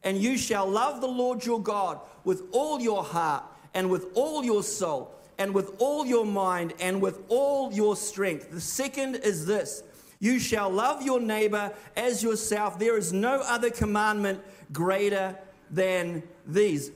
and 0.04 0.18
you 0.18 0.36
shall 0.36 0.68
love 0.68 1.00
the 1.00 1.08
Lord 1.08 1.44
your 1.44 1.60
God 1.60 2.00
with 2.24 2.42
all 2.52 2.80
your 2.80 3.04
heart 3.04 3.44
and 3.74 3.90
with 3.90 4.06
all 4.14 4.44
your 4.44 4.62
soul 4.62 5.14
and 5.38 5.54
with 5.54 5.72
all 5.78 6.04
your 6.04 6.26
mind 6.26 6.74
and 6.80 7.00
with 7.00 7.22
all 7.28 7.72
your 7.72 7.96
strength. 7.96 8.50
The 8.50 8.60
second 8.60 9.16
is 9.16 9.46
this 9.46 9.82
you 10.20 10.38
shall 10.40 10.68
love 10.68 11.02
your 11.02 11.20
neighbor 11.20 11.72
as 11.96 12.22
yourself. 12.22 12.78
There 12.78 12.96
is 12.96 13.12
no 13.12 13.40
other 13.44 13.70
commandment 13.70 14.40
greater 14.72 15.36
than 15.70 16.22
these. 16.46 16.90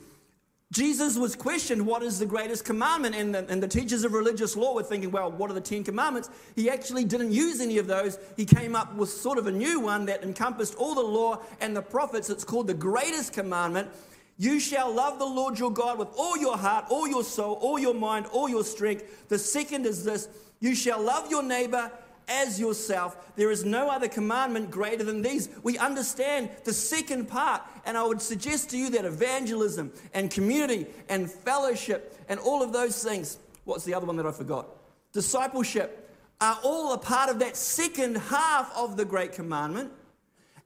Jesus 0.73 1.19
was 1.19 1.37
questioned, 1.37 1.87
What 1.87 2.02
is 2.02 2.19
the 2.19 2.25
greatest 2.25 2.64
commandment? 2.64 3.14
And 3.14 3.35
the, 3.35 3.47
and 3.50 3.62
the, 3.62 3.69
teachers 3.69 4.05
of 4.05 4.14
religious 4.14 4.57
law 4.57 4.75
were 4.75 4.83
thinking, 4.83 5.11
Well, 5.11 5.31
what 5.31 5.50
are 5.50 5.55
the 5.55 5.61
Ten 5.61 5.85
Commandments? 5.85 6.31
He 6.57 6.71
actually 6.71 7.05
didn't 7.05 7.31
use 7.31 7.61
any 7.61 7.76
of 7.76 7.87
those. 7.87 8.19
He 8.38 8.47
came 8.47 8.75
up 8.75 8.95
with 8.95 9.11
sort 9.11 9.37
of 9.37 9.47
a 9.47 9.52
new 9.52 9.81
one 9.81 10.07
that 10.07 10.23
encompassed 10.23 10.75
all 10.76 10.95
the 10.95 11.02
law 11.02 11.43
and 11.61 11.76
the 11.76 11.83
prophets. 11.83 12.31
It's 12.31 12.43
called 12.43 12.69
the 12.69 12.75
greatest 12.75 13.35
commandment. 13.35 13.91
You 14.38 14.59
shall 14.59 14.91
love 14.91 15.19
the 15.19 15.26
Lord 15.26 15.59
your 15.59 15.71
God 15.71 15.99
with 15.99 16.09
all 16.17 16.38
your 16.38 16.57
heart, 16.57 16.87
all 16.88 17.07
your 17.07 17.23
soul, 17.23 17.59
all 17.61 17.79
your 17.79 17.95
mind, 17.95 18.25
all 18.33 18.49
your 18.49 18.64
strength. 18.64 19.29
The 19.29 19.38
second 19.38 19.85
is 19.85 20.05
this 20.05 20.29
you 20.61 20.75
shall 20.75 21.02
love 21.02 21.31
your 21.31 21.43
neighbor 21.43 21.93
as 22.29 22.61
yourself. 22.61 23.35
There 23.37 23.50
is 23.50 23.64
no 23.64 23.91
other 23.91 24.09
commandment 24.09 24.71
greater 24.71 25.05
than 25.05 25.23
these. 25.23 25.49
We 25.62 25.79
understand 25.79 26.50
the 26.64 26.73
second 26.73 27.29
part, 27.29 27.62
and 27.85 27.97
I 27.97 28.05
would 28.05 28.23
suggest 28.23 28.71
to 28.71 28.79
you 28.79 28.91
that 28.91 29.05
evangelism 29.05 29.93
and 30.14 30.31
community 30.31 30.87
and 31.09 31.31
fellowship 31.31 32.19
and 32.29 32.38
all 32.41 32.62
of 32.62 32.73
those 32.73 33.02
things, 33.02 33.38
what's 33.64 33.85
the 33.85 33.95
other 33.95 34.07
one 34.07 34.17
that 34.17 34.26
I 34.26 34.33
forgot? 34.33 34.67
Discipleship, 35.12 35.99
are 36.41 36.59
all 36.64 36.93
a 36.93 36.99
part 36.99 37.31
of 37.31 37.38
that 37.38 37.57
second 37.57 38.17
half 38.17 38.73
of 38.76 38.97
the 38.97 39.05
great 39.05 39.33
commandment, 39.33 39.93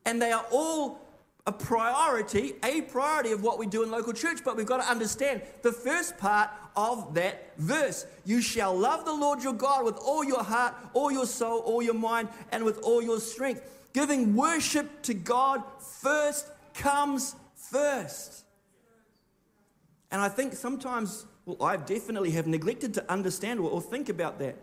and 0.06 0.22
they 0.22 0.32
are 0.32 0.46
all 0.50 1.00
a 1.46 1.52
priority, 1.52 2.54
a 2.64 2.80
priority 2.82 3.30
of 3.30 3.42
what 3.42 3.58
we 3.58 3.66
do 3.66 3.82
in 3.82 3.90
local 3.90 4.12
church, 4.12 4.40
but 4.42 4.56
we've 4.56 4.66
got 4.66 4.78
to 4.78 4.90
understand 4.90 5.42
the 5.62 5.70
first 5.70 6.16
part 6.16 6.50
of 6.76 7.14
that 7.14 7.56
verse. 7.56 8.06
You 8.24 8.40
shall 8.40 8.76
love 8.76 9.04
the 9.04 9.14
Lord 9.14 9.42
your 9.42 9.54
God 9.54 9.84
with 9.84 9.96
all 9.96 10.22
your 10.22 10.42
heart, 10.42 10.74
all 10.92 11.10
your 11.10 11.26
soul, 11.26 11.60
all 11.60 11.82
your 11.82 11.94
mind, 11.94 12.28
and 12.52 12.64
with 12.64 12.78
all 12.82 13.02
your 13.02 13.18
strength. 13.18 13.62
Giving 13.92 14.36
worship 14.36 15.02
to 15.02 15.14
God 15.14 15.62
first 15.80 16.50
comes 16.74 17.34
first. 17.54 18.44
And 20.10 20.20
I 20.20 20.28
think 20.28 20.52
sometimes, 20.52 21.26
well, 21.46 21.62
I 21.62 21.76
definitely 21.76 22.32
have 22.32 22.46
neglected 22.46 22.94
to 22.94 23.10
understand 23.10 23.60
or 23.60 23.80
think 23.80 24.08
about 24.08 24.38
that. 24.40 24.56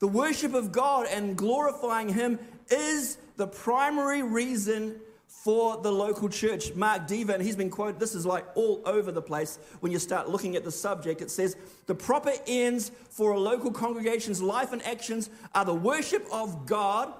The 0.00 0.08
worship 0.08 0.54
of 0.54 0.70
God 0.70 1.06
and 1.06 1.36
glorifying 1.36 2.10
Him 2.10 2.38
is 2.70 3.16
the 3.36 3.46
primary 3.46 4.22
reason 4.22 5.00
for 5.42 5.76
the 5.82 5.92
local 5.92 6.28
church. 6.28 6.74
Mark 6.74 7.06
Dever, 7.06 7.32
and 7.32 7.42
he's 7.42 7.56
been 7.56 7.68
quoted, 7.68 8.00
this 8.00 8.14
is 8.14 8.24
like 8.24 8.46
all 8.54 8.80
over 8.86 9.12
the 9.12 9.20
place 9.20 9.58
when 9.80 9.92
you 9.92 9.98
start 9.98 10.30
looking 10.30 10.56
at 10.56 10.64
the 10.64 10.70
subject. 10.70 11.20
It 11.20 11.30
says, 11.30 11.56
The 11.84 11.94
proper 11.94 12.32
ends 12.46 12.90
for 13.10 13.32
a 13.32 13.38
local 13.38 13.70
congregation's 13.70 14.40
life 14.40 14.72
and 14.72 14.82
actions 14.86 15.28
are 15.54 15.66
the 15.66 15.74
worship 15.74 16.26
of 16.32 16.64
God, 16.64 17.12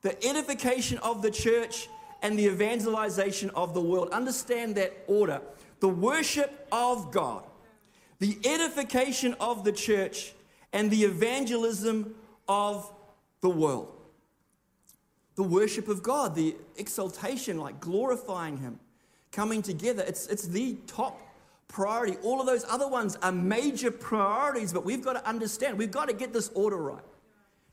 the 0.00 0.16
edification 0.26 0.96
of 0.98 1.20
the 1.20 1.30
church, 1.30 1.88
and 2.22 2.38
the 2.38 2.46
evangelization 2.46 3.50
of 3.50 3.74
the 3.74 3.82
world. 3.82 4.10
Understand 4.10 4.76
that 4.76 4.96
order. 5.06 5.42
The 5.80 5.88
worship 5.88 6.66
of 6.72 7.12
God, 7.12 7.44
the 8.18 8.38
edification 8.44 9.34
of 9.40 9.64
the 9.64 9.72
church, 9.72 10.32
and 10.72 10.90
the 10.90 11.04
evangelism 11.04 12.14
of 12.48 12.90
the 13.42 13.50
world 13.50 13.97
the 15.38 15.44
worship 15.44 15.86
of 15.86 16.02
God, 16.02 16.34
the 16.34 16.56
exaltation, 16.78 17.58
like 17.58 17.78
glorifying 17.78 18.56
Him, 18.56 18.80
coming 19.30 19.62
together. 19.62 20.02
It's, 20.04 20.26
it's 20.26 20.48
the 20.48 20.76
top 20.88 21.20
priority. 21.68 22.16
All 22.24 22.40
of 22.40 22.46
those 22.48 22.64
other 22.68 22.88
ones 22.88 23.16
are 23.22 23.30
major 23.30 23.92
priorities, 23.92 24.72
but 24.72 24.84
we've 24.84 25.00
got 25.00 25.12
to 25.12 25.24
understand, 25.24 25.78
we've 25.78 25.92
got 25.92 26.08
to 26.08 26.12
get 26.12 26.32
this 26.32 26.50
order 26.56 26.76
right. 26.76 27.04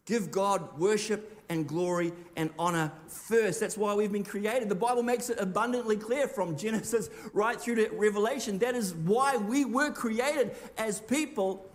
Give 0.06 0.30
God 0.30 0.78
worship 0.78 1.42
and 1.50 1.68
glory 1.68 2.14
and 2.36 2.52
honor 2.60 2.92
first. 3.08 3.62
That's 3.62 3.80
why 3.80 3.96
we've 3.96 4.12
been 4.12 4.24
created. 4.24 4.70
The 4.70 4.76
Bible 4.76 5.02
makes 5.02 5.32
it 5.32 5.40
abundantly 5.40 5.98
clear 5.98 6.28
from 6.28 6.56
Genesis 6.56 7.10
right 7.34 7.60
through 7.60 7.76
to 7.78 7.90
Revelation. 7.96 8.60
That 8.60 8.76
is 8.76 8.94
why 8.94 9.38
we 9.38 9.66
were 9.66 9.90
created 9.90 10.56
as 10.78 11.00
people 11.00 11.68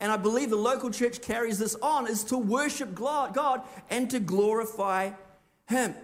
and 0.00 0.10
I 0.10 0.16
believe 0.16 0.50
the 0.50 0.56
local 0.56 0.90
church 0.90 1.20
carries 1.20 1.58
this 1.58 1.76
on, 1.76 2.08
is 2.08 2.24
to 2.24 2.38
worship 2.38 2.94
God 2.94 3.62
and 3.90 4.10
to 4.10 4.18
glorify 4.18 5.10
Him. 5.68 5.94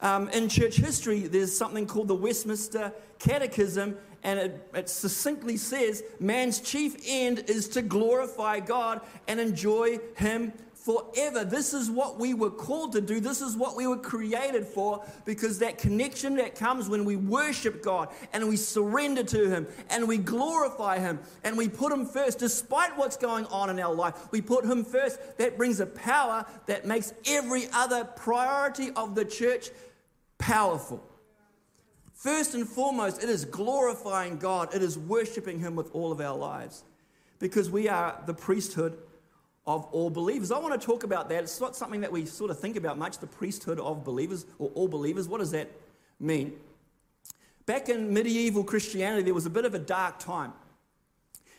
Um, 0.00 0.28
in 0.30 0.48
church 0.48 0.76
history, 0.76 1.20
there's 1.20 1.56
something 1.56 1.86
called 1.86 2.08
the 2.08 2.14
Westminster 2.14 2.92
Catechism, 3.18 3.96
and 4.24 4.38
it, 4.38 4.68
it 4.74 4.88
succinctly 4.88 5.56
says 5.56 6.02
man's 6.18 6.60
chief 6.60 6.96
end 7.06 7.44
is 7.48 7.68
to 7.68 7.82
glorify 7.82 8.58
God 8.58 9.00
and 9.28 9.38
enjoy 9.38 9.98
Him 10.16 10.52
forever. 10.84 11.44
This 11.44 11.74
is 11.74 11.90
what 11.90 12.18
we 12.18 12.34
were 12.34 12.50
called 12.50 12.92
to 12.92 13.00
do. 13.00 13.20
This 13.20 13.40
is 13.40 13.56
what 13.56 13.76
we 13.76 13.86
were 13.86 13.98
created 13.98 14.66
for 14.66 15.04
because 15.24 15.60
that 15.60 15.78
connection 15.78 16.36
that 16.36 16.56
comes 16.56 16.88
when 16.88 17.04
we 17.04 17.14
worship 17.14 17.82
God 17.82 18.08
and 18.32 18.48
we 18.48 18.56
surrender 18.56 19.22
to 19.22 19.48
Him 19.48 19.68
and 19.90 20.08
we 20.08 20.18
glorify 20.18 20.98
Him 20.98 21.20
and 21.44 21.56
we 21.56 21.68
put 21.68 21.92
Him 21.92 22.04
first, 22.04 22.40
despite 22.40 22.96
what's 22.96 23.16
going 23.16 23.46
on 23.46 23.70
in 23.70 23.78
our 23.78 23.94
life, 23.94 24.14
we 24.32 24.40
put 24.40 24.64
Him 24.64 24.84
first. 24.84 25.38
That 25.38 25.56
brings 25.56 25.78
a 25.78 25.86
power 25.86 26.44
that 26.66 26.84
makes 26.84 27.14
every 27.26 27.68
other 27.72 28.04
priority 28.04 28.90
of 28.96 29.14
the 29.14 29.24
church 29.24 29.70
powerful. 30.38 31.02
First 32.12 32.54
and 32.54 32.68
foremost, 32.68 33.22
it 33.22 33.28
is 33.28 33.44
glorifying 33.44 34.36
God, 34.38 34.74
it 34.74 34.82
is 34.82 34.98
worshiping 34.98 35.60
Him 35.60 35.76
with 35.76 35.94
all 35.94 36.10
of 36.10 36.20
our 36.20 36.36
lives 36.36 36.82
because 37.38 37.70
we 37.70 37.88
are 37.88 38.20
the 38.26 38.34
priesthood 38.34 38.98
of 39.66 39.84
all 39.92 40.10
believers. 40.10 40.50
I 40.50 40.58
want 40.58 40.78
to 40.78 40.84
talk 40.84 41.04
about 41.04 41.28
that. 41.28 41.44
It's 41.44 41.60
not 41.60 41.76
something 41.76 42.00
that 42.00 42.10
we 42.10 42.26
sort 42.26 42.50
of 42.50 42.58
think 42.58 42.76
about 42.76 42.98
much, 42.98 43.18
the 43.18 43.26
priesthood 43.26 43.78
of 43.78 44.04
believers 44.04 44.44
or 44.58 44.70
all 44.74 44.88
believers. 44.88 45.28
What 45.28 45.38
does 45.38 45.52
that 45.52 45.70
mean? 46.18 46.54
Back 47.64 47.88
in 47.88 48.12
medieval 48.12 48.64
Christianity, 48.64 49.22
there 49.22 49.34
was 49.34 49.46
a 49.46 49.50
bit 49.50 49.64
of 49.64 49.74
a 49.74 49.78
dark 49.78 50.18
time. 50.18 50.52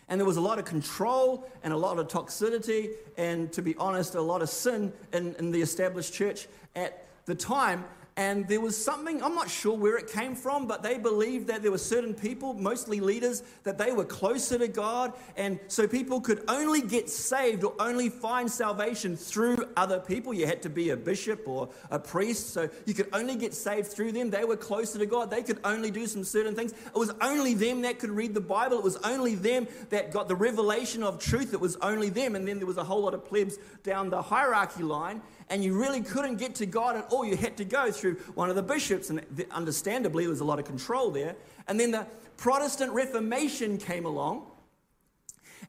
And 0.09 0.19
there 0.19 0.25
was 0.25 0.35
a 0.35 0.41
lot 0.41 0.59
of 0.59 0.65
control 0.65 1.49
and 1.63 1.71
a 1.71 1.77
lot 1.77 1.97
of 1.97 2.09
toxicity, 2.09 2.89
and 3.17 3.51
to 3.53 3.61
be 3.61 3.73
honest, 3.77 4.15
a 4.15 4.21
lot 4.21 4.41
of 4.41 4.49
sin 4.49 4.91
in, 5.13 5.33
in 5.35 5.51
the 5.51 5.61
established 5.61 6.13
church 6.13 6.47
at 6.75 7.07
the 7.25 7.33
time. 7.33 7.85
And 8.15 8.47
there 8.47 8.61
was 8.61 8.77
something, 8.77 9.23
I'm 9.23 9.33
not 9.33 9.49
sure 9.49 9.75
where 9.75 9.97
it 9.97 10.07
came 10.07 10.35
from, 10.35 10.67
but 10.67 10.83
they 10.83 10.99
believed 10.99 11.47
that 11.47 11.63
there 11.63 11.71
were 11.71 11.79
certain 11.79 12.13
people, 12.13 12.53
mostly 12.53 12.99
leaders, 12.99 13.41
that 13.63 13.79
they 13.79 13.91
were 13.91 14.05
closer 14.05 14.59
to 14.59 14.67
God. 14.67 15.13
And 15.35 15.59
so 15.67 15.87
people 15.87 16.21
could 16.21 16.43
only 16.47 16.81
get 16.81 17.09
saved 17.09 17.63
or 17.63 17.73
only 17.79 18.09
find 18.09 18.51
salvation 18.51 19.17
through 19.17 19.67
other 19.75 19.99
people. 19.99 20.31
You 20.31 20.45
had 20.45 20.61
to 20.61 20.69
be 20.69 20.91
a 20.91 20.97
bishop 20.97 21.47
or 21.47 21.69
a 21.89 21.97
priest. 21.97 22.53
So 22.53 22.69
you 22.85 22.93
could 22.93 23.09
only 23.13 23.35
get 23.35 23.55
saved 23.55 23.87
through 23.87 24.11
them. 24.11 24.29
They 24.29 24.43
were 24.43 24.57
closer 24.57 24.99
to 24.99 25.07
God. 25.07 25.31
They 25.31 25.41
could 25.41 25.59
only 25.63 25.89
do 25.89 26.05
some 26.05 26.23
certain 26.23 26.53
things. 26.53 26.71
It 26.71 26.93
was 26.93 27.11
only 27.19 27.55
them 27.55 27.81
that 27.81 27.97
could 27.97 28.11
read 28.11 28.35
the 28.35 28.41
Bible. 28.41 28.77
It 28.77 28.83
was 28.83 28.97
only 28.97 29.33
them 29.33 29.67
that 29.89 30.11
got 30.11 30.27
the 30.27 30.35
revelation 30.35 31.01
of 31.01 31.17
truth. 31.17 31.51
It 31.51 31.59
was 31.59 31.77
only 31.77 32.09
them. 32.09 32.35
And 32.35 32.47
then 32.47 32.57
there 32.59 32.67
was 32.67 32.77
a 32.77 32.83
whole 32.83 33.01
lot 33.01 33.15
of 33.15 33.25
plebs 33.25 33.57
down 33.81 34.11
the 34.11 34.21
hierarchy 34.21 34.83
line 34.83 35.23
and 35.49 35.63
you 35.63 35.77
really 35.77 36.01
couldn't 36.01 36.37
get 36.37 36.55
to 36.55 36.65
God 36.65 36.95
at 36.95 37.07
all. 37.11 37.25
You 37.25 37.37
had 37.37 37.57
to 37.57 37.65
go 37.65 37.91
through 37.91 38.15
one 38.35 38.49
of 38.49 38.55
the 38.55 38.63
bishops, 38.63 39.09
and 39.09 39.25
understandably, 39.51 40.23
there 40.23 40.29
was 40.29 40.39
a 40.39 40.45
lot 40.45 40.59
of 40.59 40.65
control 40.65 41.11
there. 41.11 41.35
And 41.67 41.79
then 41.79 41.91
the 41.91 42.07
Protestant 42.37 42.91
Reformation 42.93 43.77
came 43.77 44.05
along, 44.05 44.45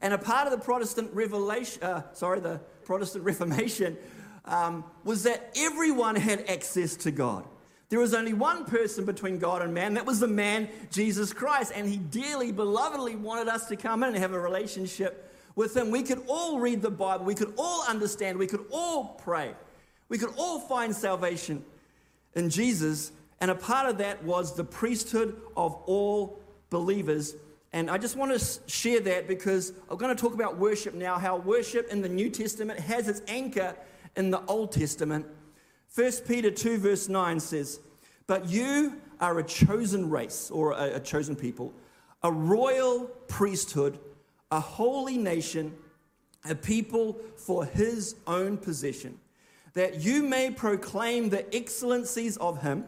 and 0.01 0.13
a 0.13 0.17
part 0.17 0.47
of 0.47 0.51
the 0.51 0.63
Protestant 0.63 1.11
Revelation, 1.13 1.83
uh, 1.83 2.01
sorry, 2.13 2.39
the 2.39 2.59
Protestant 2.83 3.23
Reformation 3.25 3.97
um, 4.45 4.83
was 5.03 5.23
that 5.23 5.51
everyone 5.57 6.15
had 6.15 6.49
access 6.49 6.95
to 6.97 7.11
God. 7.11 7.45
There 7.89 7.99
was 7.99 8.13
only 8.13 8.33
one 8.33 8.65
person 8.65 9.05
between 9.05 9.37
God 9.37 9.61
and 9.61 9.73
man. 9.73 9.93
That 9.93 10.05
was 10.05 10.19
the 10.19 10.27
man, 10.27 10.69
Jesus 10.91 11.33
Christ. 11.33 11.71
And 11.75 11.87
he 11.87 11.97
dearly, 11.97 12.51
belovedly 12.51 13.17
wanted 13.17 13.47
us 13.47 13.67
to 13.67 13.75
come 13.75 14.03
in 14.03 14.09
and 14.09 14.17
have 14.17 14.33
a 14.33 14.39
relationship 14.39 15.31
with 15.55 15.77
him. 15.77 15.91
We 15.91 16.01
could 16.01 16.23
all 16.27 16.59
read 16.59 16.81
the 16.81 16.89
Bible. 16.89 17.25
We 17.25 17.35
could 17.35 17.53
all 17.57 17.85
understand. 17.87 18.39
We 18.39 18.47
could 18.47 18.65
all 18.71 19.19
pray. 19.23 19.53
We 20.09 20.17
could 20.17 20.33
all 20.37 20.59
find 20.59 20.95
salvation 20.95 21.63
in 22.35 22.49
Jesus, 22.49 23.11
and 23.39 23.49
a 23.49 23.55
part 23.55 23.89
of 23.89 23.97
that 23.97 24.23
was 24.23 24.55
the 24.55 24.63
priesthood 24.63 25.39
of 25.57 25.75
all 25.85 26.39
believers. 26.69 27.35
And 27.73 27.89
I 27.89 27.97
just 27.97 28.15
want 28.15 28.37
to 28.39 28.59
share 28.69 28.99
that 29.01 29.27
because 29.27 29.73
I'm 29.89 29.97
going 29.97 30.15
to 30.15 30.21
talk 30.21 30.33
about 30.33 30.57
worship 30.57 30.93
now, 30.93 31.17
how 31.17 31.37
worship 31.37 31.89
in 31.91 32.01
the 32.01 32.09
New 32.09 32.29
Testament 32.29 32.79
has 32.79 33.07
its 33.07 33.21
anchor 33.27 33.75
in 34.15 34.31
the 34.31 34.43
Old 34.45 34.71
Testament. 34.71 35.25
1 35.93 36.11
Peter 36.27 36.51
2, 36.51 36.77
verse 36.77 37.09
9 37.09 37.39
says, 37.39 37.79
But 38.27 38.49
you 38.49 39.01
are 39.19 39.39
a 39.39 39.43
chosen 39.43 40.09
race, 40.09 40.51
or 40.51 40.71
a, 40.73 40.95
a 40.95 40.99
chosen 40.99 41.35
people, 41.35 41.73
a 42.21 42.31
royal 42.31 43.05
priesthood, 43.27 43.99
a 44.51 44.59
holy 44.59 45.17
nation, 45.17 45.73
a 46.47 46.53
people 46.53 47.17
for 47.35 47.65
his 47.65 48.15
own 48.27 48.57
possession 48.57 49.19
that 49.75 50.01
you 50.01 50.23
may 50.23 50.49
proclaim 50.49 51.29
the 51.29 51.55
excellencies 51.55 52.37
of 52.37 52.61
him 52.61 52.85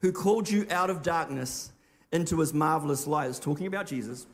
who 0.00 0.12
called 0.12 0.50
you 0.50 0.66
out 0.70 0.90
of 0.90 1.02
darkness 1.02 1.72
into 2.12 2.38
his 2.40 2.52
marvelous 2.52 3.06
light. 3.06 3.30
It's 3.30 3.38
talking 3.38 3.66
about 3.66 3.86
Jesus. 3.86 4.26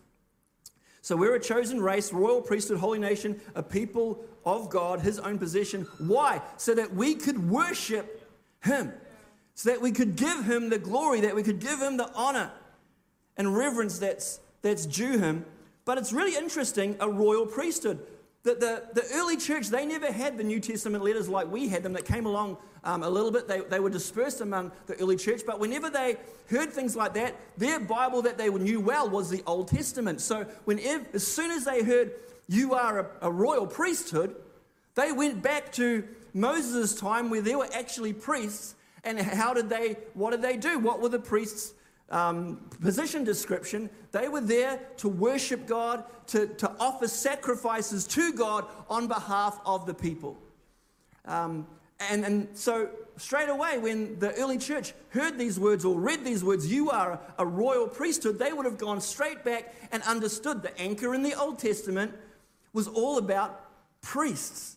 So 1.01 1.17
we're 1.17 1.35
a 1.35 1.41
chosen 1.41 1.83
race, 1.83 2.13
royal 2.13 2.41
priesthood, 2.41 2.79
holy 2.79 2.99
nation, 2.99 3.41
a 3.55 3.63
people 3.63 4.25
of 4.45 4.71
God, 4.71 5.01
his 5.01 5.19
own 5.19 5.39
possession. 5.39 5.87
Why? 5.99 6.41
So 6.57 6.75
that 6.75 6.95
we 6.95 7.15
could 7.15 7.51
worship 7.51 8.27
him, 8.63 8.93
so 9.55 9.71
that 9.71 9.83
we 9.83 9.93
could 9.93 10.17
give 10.17 10.45
him 10.45 10.71
the 10.71 10.79
glory, 10.79 11.21
that 11.21 11.35
we 11.35 11.43
could 11.43 11.61
give 11.61 11.79
him 11.79 11.99
the 11.99 12.11
honor 12.15 12.51
and 13.37 13.55
reverence 13.55 13.99
that's, 13.99 14.41
that's 14.63 14.87
due 14.87 15.19
him. 15.19 15.45
But 15.85 15.99
it's 15.99 16.13
really 16.13 16.37
interesting 16.37 16.97
a 17.01 17.09
royal 17.09 17.45
priesthood. 17.45 17.99
The, 18.45 18.55
the, 18.55 19.01
the 19.01 19.07
early 19.15 19.39
church, 19.39 19.69
they 19.69 19.87
never 19.87 20.13
had 20.13 20.37
the 20.37 20.45
New 20.45 20.61
Testament 20.61 21.03
letters 21.03 21.31
like 21.31 21.51
we 21.51 21.69
had 21.69 21.83
them 21.83 21.95
that 21.95 22.05
came 22.05 22.27
along 22.27 22.59
um, 22.85 23.03
a 23.03 23.09
little 23.09 23.31
bit. 23.31 23.49
They, 23.49 23.61
they 23.61 23.81
were 23.81 23.89
dispersed 23.89 24.43
among 24.43 24.71
the 24.87 24.95
early 25.01 25.17
church. 25.17 25.41
But 25.47 25.61
whenever 25.61 25.89
they 25.89 26.17
heard 26.51 26.71
things 26.71 26.95
like 26.95 27.15
that, 27.15 27.35
their 27.57 27.81
Bible 27.81 28.21
that 28.23 28.37
they 28.37 28.51
knew 28.51 28.81
well 28.81 29.09
was 29.09 29.31
the 29.31 29.43
Old 29.47 29.69
Testament. 29.69 30.21
So 30.21 30.45
whenever, 30.67 31.07
as 31.15 31.27
soon 31.27 31.53
as 31.53 31.65
they 31.65 31.83
heard, 31.83 32.13
you 32.47 32.75
are 32.75 32.99
a, 33.23 33.29
a 33.29 33.31
royal 33.33 33.67
priesthood, 33.67 34.37
they 34.95 35.11
went 35.11 35.43
back 35.43 35.73
to 35.73 36.07
Moses' 36.35 36.95
time 36.95 37.31
where 37.31 37.41
there 37.41 37.57
were 37.57 37.71
actually 37.73 38.13
priests. 38.13 38.75
And 39.05 39.19
how 39.19 39.55
did 39.55 39.71
they, 39.71 39.97
what 40.13 40.33
did 40.33 40.43
they 40.43 40.59
do? 40.59 40.79
What 40.79 41.01
were 41.01 41.09
the 41.09 41.19
priests' 41.19 41.73
um, 42.11 42.61
position 42.81 43.25
description, 43.25 43.91
they 44.13 44.29
were 44.29 44.41
there 44.41 44.81
to 44.99 45.09
worship 45.09 45.67
God, 45.67 46.05
to, 46.29 46.47
to 46.47 46.71
offer 46.79 47.09
sacrifices 47.09 48.07
to 48.09 48.33
God 48.33 48.67
on 48.89 49.07
behalf 49.09 49.59
of 49.65 49.87
the 49.87 49.95
people. 49.95 50.39
Um, 51.25 51.67
and, 52.01 52.25
and 52.25 52.49
so, 52.55 52.91
straight 53.17 53.49
away, 53.49 53.79
when 53.79 54.19
the 54.19 54.35
early 54.35 54.59
church 54.59 54.93
heard 55.11 55.39
these 55.39 55.59
words 55.59 55.85
or 55.85 55.99
read 55.99 56.25
these 56.25 56.45
words, 56.45 56.71
you 56.71 56.91
are 56.91 57.21
a 57.39 57.47
royal 57.47 57.87
priesthood, 57.87 58.39
they 58.39 58.53
would 58.53 58.67
have 58.67 58.79
gone 58.79 59.01
straight 59.01 59.45
back 59.45 59.75
and 59.93 60.03
understood 60.03 60.63
the 60.63 60.79
anchor 60.79 61.15
in 61.15 61.23
the 61.23 61.35
Old 61.35 61.59
Testament 61.59 62.13
was 62.73 62.89
all 62.89 63.19
about 63.19 63.65
priests. 64.03 64.77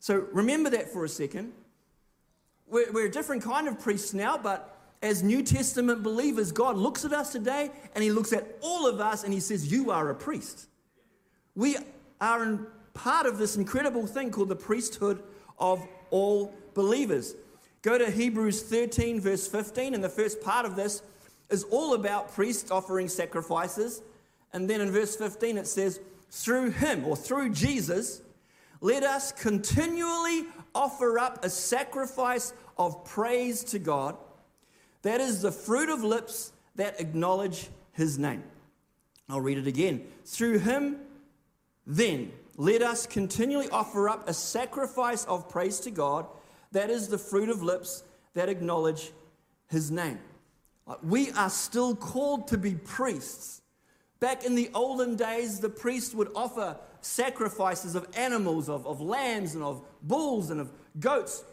So, 0.00 0.26
remember 0.32 0.70
that 0.70 0.90
for 0.90 1.04
a 1.04 1.08
second. 1.08 1.52
We're, 2.66 2.90
we're 2.92 3.06
a 3.06 3.10
different 3.10 3.42
kind 3.42 3.68
of 3.68 3.78
priests 3.78 4.14
now, 4.14 4.38
but 4.38 4.79
as 5.02 5.22
New 5.22 5.42
Testament 5.42 6.02
believers, 6.02 6.52
God 6.52 6.76
looks 6.76 7.04
at 7.04 7.12
us 7.12 7.32
today 7.32 7.70
and 7.94 8.04
He 8.04 8.10
looks 8.10 8.32
at 8.32 8.46
all 8.60 8.86
of 8.86 9.00
us 9.00 9.24
and 9.24 9.32
He 9.32 9.40
says, 9.40 9.70
You 9.70 9.90
are 9.90 10.10
a 10.10 10.14
priest. 10.14 10.66
We 11.54 11.76
are 12.20 12.42
in 12.44 12.66
part 12.92 13.26
of 13.26 13.38
this 13.38 13.56
incredible 13.56 14.06
thing 14.06 14.30
called 14.30 14.48
the 14.48 14.56
priesthood 14.56 15.22
of 15.58 15.82
all 16.10 16.54
believers. 16.74 17.34
Go 17.82 17.96
to 17.96 18.10
Hebrews 18.10 18.62
13, 18.62 19.20
verse 19.20 19.48
15, 19.48 19.94
and 19.94 20.04
the 20.04 20.08
first 20.08 20.42
part 20.42 20.66
of 20.66 20.76
this 20.76 21.02
is 21.48 21.64
all 21.64 21.94
about 21.94 22.32
priests 22.32 22.70
offering 22.70 23.08
sacrifices. 23.08 24.02
And 24.52 24.68
then 24.68 24.82
in 24.82 24.90
verse 24.90 25.16
15, 25.16 25.56
it 25.56 25.66
says, 25.66 26.00
Through 26.30 26.72
Him 26.72 27.06
or 27.06 27.16
through 27.16 27.50
Jesus, 27.50 28.20
let 28.82 29.02
us 29.02 29.32
continually 29.32 30.44
offer 30.74 31.18
up 31.18 31.42
a 31.42 31.48
sacrifice 31.48 32.52
of 32.76 33.02
praise 33.04 33.64
to 33.64 33.78
God 33.78 34.16
that 35.02 35.20
is 35.20 35.42
the 35.42 35.52
fruit 35.52 35.88
of 35.88 36.02
lips 36.02 36.52
that 36.76 37.00
acknowledge 37.00 37.68
his 37.92 38.18
name. 38.18 38.42
I'll 39.28 39.40
read 39.40 39.58
it 39.58 39.66
again. 39.66 40.04
Through 40.24 40.58
him, 40.58 40.96
then, 41.86 42.32
let 42.56 42.82
us 42.82 43.06
continually 43.06 43.68
offer 43.70 44.08
up 44.08 44.28
a 44.28 44.34
sacrifice 44.34 45.24
of 45.24 45.48
praise 45.48 45.80
to 45.80 45.90
God. 45.90 46.26
That 46.72 46.90
is 46.90 47.08
the 47.08 47.18
fruit 47.18 47.48
of 47.48 47.62
lips 47.62 48.02
that 48.34 48.48
acknowledge 48.48 49.12
his 49.68 49.90
name. 49.90 50.18
Uh, 50.86 50.96
we 51.02 51.30
are 51.32 51.50
still 51.50 51.94
called 51.94 52.48
to 52.48 52.58
be 52.58 52.74
priests. 52.74 53.62
Back 54.18 54.44
in 54.44 54.54
the 54.54 54.70
olden 54.74 55.16
days, 55.16 55.60
the 55.60 55.68
priest 55.68 56.14
would 56.14 56.30
offer 56.34 56.76
sacrifices 57.00 57.94
of 57.94 58.06
animals, 58.14 58.68
of, 58.68 58.86
of 58.86 59.00
lambs, 59.00 59.54
and 59.54 59.64
of 59.64 59.82
bulls, 60.02 60.50
and 60.50 60.60
of 60.60 60.70
goats 60.98 61.44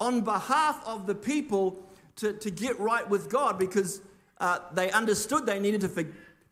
on 0.00 0.22
behalf 0.22 0.82
of 0.86 1.06
the 1.06 1.14
people 1.14 1.82
to, 2.18 2.32
to 2.32 2.50
get 2.50 2.78
right 2.78 3.08
with 3.08 3.30
God 3.30 3.58
because 3.58 4.00
uh, 4.40 4.58
they 4.72 4.90
understood 4.90 5.46
they 5.46 5.58
needed 5.58 5.80
to, 5.82 5.88
for, 5.88 6.04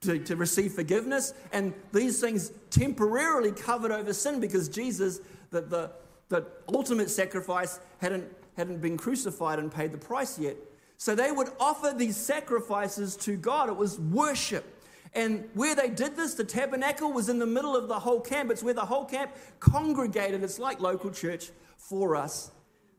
to, 0.03 0.19
to 0.19 0.37
receive 0.37 0.73
forgiveness. 0.73 1.35
And 1.53 1.75
these 1.93 2.21
things 2.21 2.53
temporarily 2.71 3.53
covered 3.53 3.93
over 3.93 4.13
sin 4.13 4.41
because 4.41 4.69
Jesus, 4.69 5.21
the, 5.51 5.61
the, 5.63 5.91
the 6.29 6.47
ultimate 6.73 7.11
sacrifice, 7.11 7.81
hadn't, 8.01 8.25
hadn't 8.57 8.81
been 8.81 8.97
crucified 8.97 9.59
and 9.59 9.73
paid 9.73 9.93
the 9.93 9.99
price 9.99 10.39
yet. 10.39 10.57
So 10.99 11.15
they 11.15 11.31
would 11.31 11.51
offer 11.61 11.93
these 11.97 12.17
sacrifices 12.17 13.17
to 13.19 13.37
God. 13.37 13.69
It 13.69 13.77
was 13.77 13.99
worship. 14.01 14.73
And 15.15 15.49
where 15.55 15.75
they 15.75 15.89
did 15.89 16.17
this, 16.17 16.35
the 16.35 16.45
tabernacle 16.45 17.13
was 17.13 17.29
in 17.29 17.39
the 17.39 17.47
middle 17.47 17.77
of 17.77 17.89
the 17.89 17.99
whole 17.99 18.21
camp. 18.21 18.51
It's 18.51 18.63
where 18.63 18.75
the 18.75 18.85
whole 18.85 19.05
camp 19.05 19.33
congregated. 19.61 20.43
It's 20.43 20.59
like 20.59 20.81
local 20.81 21.11
church 21.11 21.51
for 21.77 22.17
us 22.17 22.51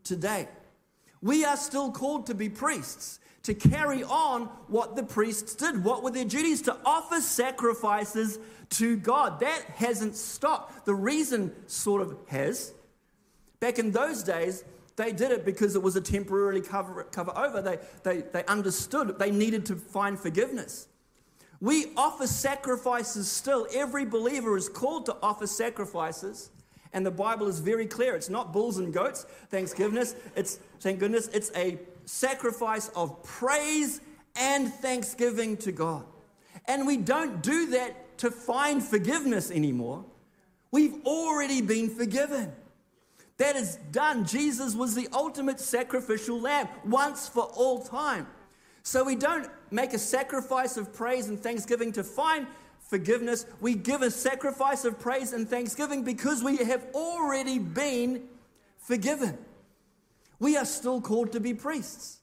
today. 0.04 0.48
We 1.22 1.44
are 1.44 1.56
still 1.56 1.90
called 1.90 2.26
to 2.26 2.34
be 2.34 2.48
priests, 2.48 3.20
to 3.42 3.54
carry 3.54 4.04
on 4.04 4.42
what 4.68 4.96
the 4.96 5.02
priests 5.02 5.54
did. 5.54 5.82
What 5.84 6.02
were 6.02 6.10
their 6.10 6.24
duties? 6.24 6.62
To 6.62 6.76
offer 6.84 7.20
sacrifices 7.20 8.38
to 8.70 8.96
God. 8.96 9.40
That 9.40 9.62
hasn't 9.76 10.16
stopped. 10.16 10.84
The 10.84 10.94
reason 10.94 11.52
sort 11.66 12.02
of 12.02 12.16
has. 12.28 12.72
Back 13.60 13.78
in 13.78 13.90
those 13.90 14.22
days, 14.22 14.64
they 14.96 15.12
did 15.12 15.30
it 15.30 15.44
because 15.44 15.74
it 15.74 15.82
was 15.82 15.96
a 15.96 16.00
temporarily 16.00 16.60
cover, 16.60 17.04
cover 17.04 17.32
over. 17.36 17.62
They, 17.62 17.78
they, 18.02 18.20
they 18.32 18.44
understood 18.46 19.18
they 19.18 19.30
needed 19.30 19.66
to 19.66 19.76
find 19.76 20.18
forgiveness. 20.18 20.88
We 21.60 21.86
offer 21.96 22.26
sacrifices 22.26 23.30
still. 23.30 23.66
Every 23.74 24.04
believer 24.04 24.56
is 24.56 24.68
called 24.68 25.06
to 25.06 25.16
offer 25.22 25.46
sacrifices. 25.46 26.50
And 26.92 27.04
the 27.04 27.10
Bible 27.10 27.48
is 27.48 27.60
very 27.60 27.86
clear. 27.86 28.14
It's 28.14 28.30
not 28.30 28.52
bulls 28.52 28.78
and 28.78 28.92
goats, 28.92 29.26
thank 29.50 29.74
goodness. 29.76 30.14
It's 30.34 30.58
thank 30.80 31.00
goodness, 31.00 31.28
it's 31.28 31.50
a 31.54 31.78
sacrifice 32.04 32.88
of 32.90 33.22
praise 33.22 34.00
and 34.36 34.72
thanksgiving 34.72 35.56
to 35.58 35.72
God. 35.72 36.04
And 36.66 36.86
we 36.86 36.96
don't 36.96 37.42
do 37.42 37.66
that 37.70 38.18
to 38.18 38.30
find 38.30 38.82
forgiveness 38.82 39.50
anymore. 39.50 40.04
We've 40.70 41.04
already 41.04 41.62
been 41.62 41.88
forgiven. 41.88 42.52
That 43.38 43.56
is 43.56 43.76
done. 43.92 44.26
Jesus 44.26 44.74
was 44.74 44.94
the 44.94 45.08
ultimate 45.12 45.60
sacrificial 45.60 46.40
lamb 46.40 46.68
once 46.84 47.28
for 47.28 47.44
all 47.44 47.82
time. 47.82 48.26
So 48.82 49.04
we 49.04 49.16
don't 49.16 49.48
make 49.70 49.92
a 49.92 49.98
sacrifice 49.98 50.76
of 50.76 50.92
praise 50.92 51.28
and 51.28 51.40
thanksgiving 51.40 51.92
to 51.92 52.04
find 52.04 52.46
forgiveness. 52.88 53.46
We 53.60 53.74
give 53.74 54.02
a 54.02 54.10
sacrifice 54.10 54.84
of 54.84 54.98
praise 54.98 55.32
and 55.32 55.48
thanksgiving 55.48 56.02
because 56.02 56.42
we 56.42 56.56
have 56.56 56.84
already 56.94 57.58
been 57.58 58.24
forgiven. 58.78 59.38
We 60.40 60.56
are 60.56 60.64
still 60.64 61.00
called 61.00 61.32
to 61.32 61.40
be 61.40 61.54
priests. 61.54 62.18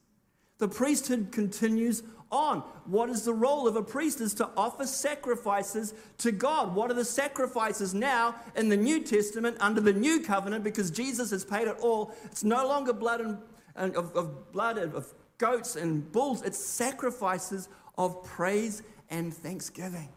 The 0.58 0.68
priesthood 0.68 1.32
continues 1.32 2.02
on. 2.32 2.60
What 2.86 3.10
is 3.10 3.24
the 3.24 3.34
role 3.34 3.68
of 3.68 3.76
a 3.76 3.84
priest? 3.84 4.22
Is 4.22 4.34
to 4.36 4.50
offer 4.58 4.88
sacrifices 4.88 5.94
to 6.20 6.32
God. 6.32 6.74
What 6.74 6.90
are 6.90 6.96
the 6.96 7.06
sacrifices 7.06 7.94
now 7.94 8.36
in 8.56 8.70
the 8.70 8.78
New 8.78 9.02
Testament 9.02 9.58
under 9.60 9.82
the 9.82 9.94
new 9.94 10.22
covenant? 10.22 10.64
Because 10.64 10.90
Jesus 10.90 11.30
has 11.32 11.46
paid 11.46 11.68
it 11.68 11.78
all. 11.82 12.14
It's 12.24 12.44
no 12.44 12.68
longer 12.68 12.94
blood 12.94 13.22
and, 13.22 13.38
and 13.76 13.96
of, 13.96 14.16
of 14.16 14.52
blood 14.52 14.78
of 14.78 15.14
goats 15.38 15.76
and 15.76 16.10
bulls. 16.12 16.42
It's 16.42 16.58
sacrifices 16.58 17.68
of 17.98 18.24
praise 18.24 18.82
and 19.10 19.34
thanksgiving 19.34 20.10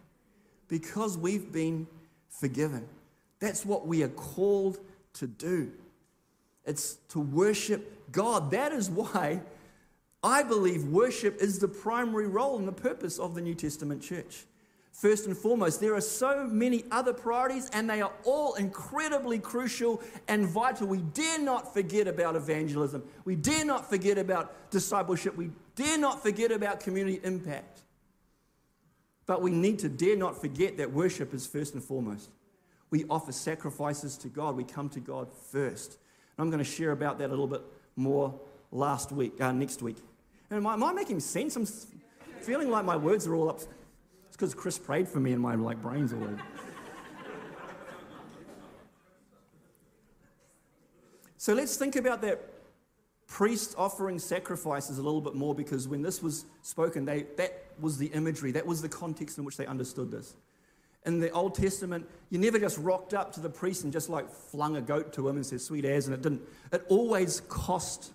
because 0.68 1.18
we've 1.18 1.50
been 1.52 1.87
forgiven. 2.28 2.87
That's 3.40 3.64
what 3.64 3.87
we 3.87 4.02
are 4.02 4.09
called 4.09 4.78
to 5.14 5.26
do. 5.26 5.72
It's 6.64 6.98
to 7.11 7.20
worship 7.20 8.12
God. 8.12 8.50
That 8.50 8.72
is 8.72 8.90
why 8.90 9.40
I 10.22 10.42
believe 10.42 10.85
worship 10.85 11.40
is 11.40 11.59
the 11.59 11.68
primary 11.68 12.26
role 12.26 12.59
and 12.59 12.66
the 12.66 12.72
purpose 12.72 13.18
of 13.18 13.35
the 13.35 13.40
New 13.40 13.54
Testament 13.54 14.02
church. 14.02 14.44
First 14.92 15.26
and 15.26 15.37
foremost, 15.37 15.81
there 15.81 15.94
are 15.94 16.00
so 16.00 16.48
many 16.48 16.85
other 16.90 17.12
priorities, 17.12 17.70
and 17.72 17.88
they 17.88 18.02
are 18.02 18.11
all 18.24 18.54
incredibly 18.54 19.38
crucial 19.38 20.02
and 20.26 20.44
vital. 20.44 20.88
We 20.88 20.98
dare 20.98 21.38
not 21.38 21.72
forget 21.72 22.09
about 22.09 22.35
evangelism. 22.35 23.04
We 23.24 23.37
dare 23.37 23.64
not 23.64 23.88
forget 23.88 24.18
about 24.18 24.70
discipleship. 24.72 25.37
We 25.37 25.50
dare 25.76 25.98
not 25.98 26.20
forget 26.20 26.50
about 26.50 26.81
community 26.81 27.20
impact. 27.22 27.83
But 29.29 29.43
we 29.43 29.51
need 29.51 29.79
to 29.81 29.91
dare 29.91 30.17
not 30.17 30.41
forget 30.41 30.79
that 30.79 30.91
worship 30.91 31.35
is 31.35 31.47
first 31.47 31.75
and 31.75 31.85
foremost. 31.85 32.31
We 32.88 33.05
offer 33.11 33.31
sacrifices 33.31 34.17
to 34.17 34.29
God, 34.29 34.57
we 34.57 34.64
come 34.64 34.88
to 34.88 35.01
God 35.01 35.29
first. 35.53 35.99
And 36.37 36.43
I'm 36.43 36.51
going 36.51 36.64
to 36.64 36.69
share 36.69 36.93
about 36.93 37.19
that 37.19 37.27
a 37.27 37.29
little 37.29 37.47
bit 37.47 37.61
more 37.95 38.41
last 38.73 39.12
week, 39.12 39.38
uh, 39.38 39.53
next 39.53 39.83
week. 39.83 39.99
And 40.49 40.57
am 40.57 40.67
I, 40.67 40.73
am 40.73 40.83
I 40.83 40.95
making 40.95 41.21
sense? 41.21 41.57
I'm 41.57 41.67
feeling 42.41 42.71
like 42.71 42.87
my 42.87 42.97
words 42.97 43.27
are 43.27 43.35
all 43.35 43.51
up. 43.51 43.57
It's 43.57 43.69
because 44.33 44.55
Chris 44.55 44.79
prayed 44.79 45.07
for 45.07 45.21
me 45.21 45.33
and 45.33 45.43
my 45.43 45.57
like 45.57 45.83
brains 45.83 46.14
all 46.14 46.25
over. 46.25 46.43
so 51.37 51.53
let's 51.53 51.77
think 51.77 51.97
about 51.97 52.23
that 52.23 52.58
priests 53.29 53.75
offering 53.79 54.19
sacrifices 54.19 54.99
a 54.99 55.03
little 55.03 55.21
bit 55.21 55.35
more 55.35 55.55
because 55.55 55.87
when 55.87 56.03
this 56.03 56.23
was 56.23 56.47
spoken, 56.62 57.05
they, 57.05 57.27
that 57.37 57.64
was 57.79 57.99
the 57.99 58.07
imagery, 58.07 58.51
that 58.53 58.67
was 58.67 58.83
the 58.83 58.88
context 58.88 59.38
in 59.38 59.45
which 59.45 59.57
they 59.57 59.67
understood 59.67 60.11
this. 60.11 60.35
in 61.07 61.21
the 61.21 61.31
Old 61.31 61.55
Testament, 61.55 62.09
you 62.31 62.38
never 62.38 62.59
just 62.59 62.79
rocked 62.79 63.14
up 63.14 63.33
to 63.35 63.41
the 63.41 63.49
priest 63.51 63.85
and 63.85 63.93
just 63.93 64.09
like 64.09 64.29
flung 64.31 64.77
a 64.77 64.81
goat 64.81 65.12
to 65.14 65.29
him 65.29 65.37
and 65.37 65.47
said, 65.47 65.61
sweet 65.61 65.85
as, 65.85 66.07
and 66.07 66.14
it 66.14 66.23
didn't. 66.23 66.43
It 66.73 66.85
always 66.88 67.41
cost 67.49 68.12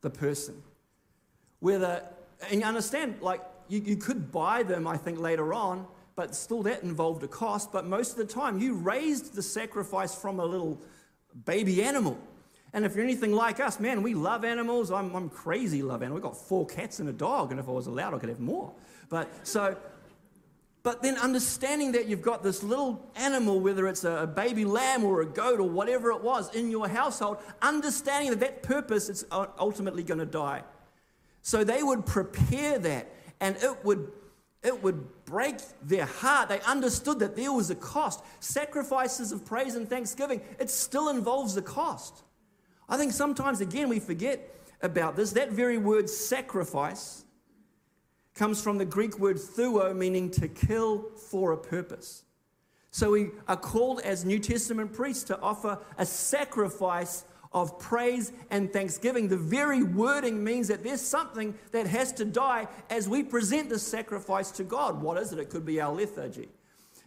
the 0.00 0.10
person. 0.10 0.62
Whether, 1.60 2.02
and 2.50 2.60
you 2.60 2.66
understand, 2.66 3.16
like, 3.20 3.40
you, 3.68 3.80
you 3.80 3.96
could 3.96 4.32
buy 4.32 4.62
them, 4.62 4.86
I 4.86 4.96
think, 4.96 5.18
later 5.20 5.54
on, 5.54 5.86
but 6.16 6.34
still 6.34 6.62
that 6.62 6.82
involved 6.82 7.22
a 7.22 7.28
cost. 7.28 7.72
But 7.72 7.86
most 7.86 8.12
of 8.12 8.16
the 8.16 8.26
time, 8.26 8.58
you 8.60 8.74
raised 8.74 9.34
the 9.34 9.42
sacrifice 9.42 10.14
from 10.14 10.40
a 10.40 10.44
little 10.44 10.80
baby 11.44 11.82
animal. 11.82 12.18
And 12.74 12.84
if 12.84 12.94
you're 12.94 13.04
anything 13.04 13.32
like 13.32 13.60
us, 13.60 13.80
man, 13.80 14.02
we 14.02 14.12
love 14.12 14.44
animals. 14.44 14.90
I'm, 14.90 15.14
I'm 15.14 15.30
crazy 15.30 15.82
love 15.82 16.02
animals. 16.02 16.22
We've 16.22 16.30
got 16.30 16.36
four 16.36 16.66
cats 16.66 16.98
and 17.00 17.08
a 17.08 17.12
dog, 17.12 17.50
and 17.50 17.58
if 17.58 17.68
I 17.68 17.72
was 17.72 17.86
allowed, 17.86 18.12
I 18.12 18.18
could 18.18 18.28
have 18.28 18.40
more. 18.40 18.74
But 19.08 19.28
so 19.46 19.76
but 20.84 21.00
then 21.00 21.16
understanding 21.16 21.92
that 21.92 22.08
you've 22.08 22.20
got 22.20 22.42
this 22.42 22.62
little 22.62 23.10
animal, 23.16 23.58
whether 23.58 23.88
it's 23.88 24.04
a 24.04 24.26
baby 24.26 24.66
lamb 24.66 25.02
or 25.02 25.22
a 25.22 25.26
goat 25.26 25.58
or 25.58 25.66
whatever 25.66 26.10
it 26.10 26.22
was 26.22 26.54
in 26.54 26.70
your 26.70 26.86
household, 26.86 27.38
understanding 27.62 28.28
that 28.28 28.40
that 28.40 28.62
purpose 28.62 29.08
is 29.08 29.24
ultimately 29.32 30.02
going 30.02 30.20
to 30.20 30.26
die. 30.26 30.62
So 31.40 31.64
they 31.64 31.82
would 31.82 32.04
prepare 32.04 32.78
that 32.80 33.10
and 33.40 33.56
it 33.62 33.82
would, 33.82 34.12
it 34.62 34.82
would 34.82 35.24
break 35.24 35.56
their 35.82 36.04
heart. 36.04 36.50
They 36.50 36.60
understood 36.60 37.18
that 37.20 37.34
there 37.34 37.50
was 37.50 37.70
a 37.70 37.74
cost. 37.74 38.22
Sacrifices 38.40 39.32
of 39.32 39.46
praise 39.46 39.76
and 39.76 39.88
thanksgiving, 39.88 40.42
it 40.60 40.68
still 40.68 41.08
involves 41.08 41.56
a 41.56 41.62
cost. 41.62 42.23
I 42.88 42.96
think 42.96 43.12
sometimes, 43.12 43.60
again, 43.60 43.88
we 43.88 43.98
forget 43.98 44.50
about 44.82 45.16
this. 45.16 45.32
That 45.32 45.52
very 45.52 45.78
word 45.78 46.08
sacrifice 46.10 47.24
comes 48.34 48.62
from 48.62 48.78
the 48.78 48.84
Greek 48.84 49.18
word 49.18 49.36
thuo, 49.36 49.96
meaning 49.96 50.30
to 50.32 50.48
kill 50.48 51.10
for 51.16 51.52
a 51.52 51.56
purpose. 51.56 52.24
So 52.90 53.10
we 53.10 53.30
are 53.48 53.56
called 53.56 54.00
as 54.02 54.24
New 54.24 54.38
Testament 54.38 54.92
priests 54.92 55.24
to 55.24 55.40
offer 55.40 55.78
a 55.98 56.06
sacrifice 56.06 57.24
of 57.52 57.78
praise 57.78 58.32
and 58.50 58.72
thanksgiving. 58.72 59.28
The 59.28 59.36
very 59.36 59.82
wording 59.82 60.42
means 60.42 60.68
that 60.68 60.82
there's 60.82 61.00
something 61.00 61.54
that 61.70 61.86
has 61.86 62.12
to 62.14 62.24
die 62.24 62.66
as 62.90 63.08
we 63.08 63.22
present 63.22 63.68
the 63.68 63.78
sacrifice 63.78 64.50
to 64.52 64.64
God. 64.64 65.00
What 65.00 65.18
is 65.18 65.32
it? 65.32 65.38
It 65.38 65.50
could 65.50 65.64
be 65.64 65.80
our 65.80 65.92
lethargy, 65.92 66.48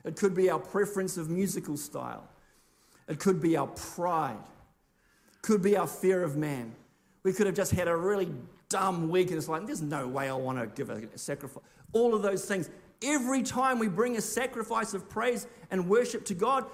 it 0.05 0.15
could 0.15 0.33
be 0.33 0.49
our 0.49 0.59
preference 0.59 1.17
of 1.17 1.29
musical 1.29 1.77
style, 1.77 2.27
it 3.07 3.19
could 3.19 3.41
be 3.41 3.57
our 3.57 3.67
pride, 3.67 4.37
could 5.47 5.61
be 5.61 5.77
our 5.77 5.87
fear 5.87 6.23
of 6.23 6.35
man. 6.35 6.75
We 7.23 7.31
could 7.31 7.45
have 7.45 7.55
just 7.55 7.71
had 7.71 7.87
a 7.87 7.95
really 7.95 8.29
dumb 8.67 9.07
week 9.07 9.29
and 9.29 9.37
it's 9.37 9.47
like, 9.47 9.65
there's 9.65 9.81
no 9.81 10.05
way 10.05 10.29
I 10.29 10.33
want 10.33 10.59
to 10.59 10.67
give 10.67 10.89
a 10.89 11.17
sacrifice. 11.17 11.63
All 11.93 12.13
of 12.13 12.21
those 12.21 12.43
things. 12.43 12.69
Every 13.01 13.43
time 13.43 13.79
we 13.79 13.87
bring 13.87 14.17
a 14.17 14.21
sacrifice 14.21 14.93
of 14.93 15.07
praise 15.07 15.47
and 15.71 15.87
worship 15.87 16.25
to 16.25 16.33
God, 16.33 16.65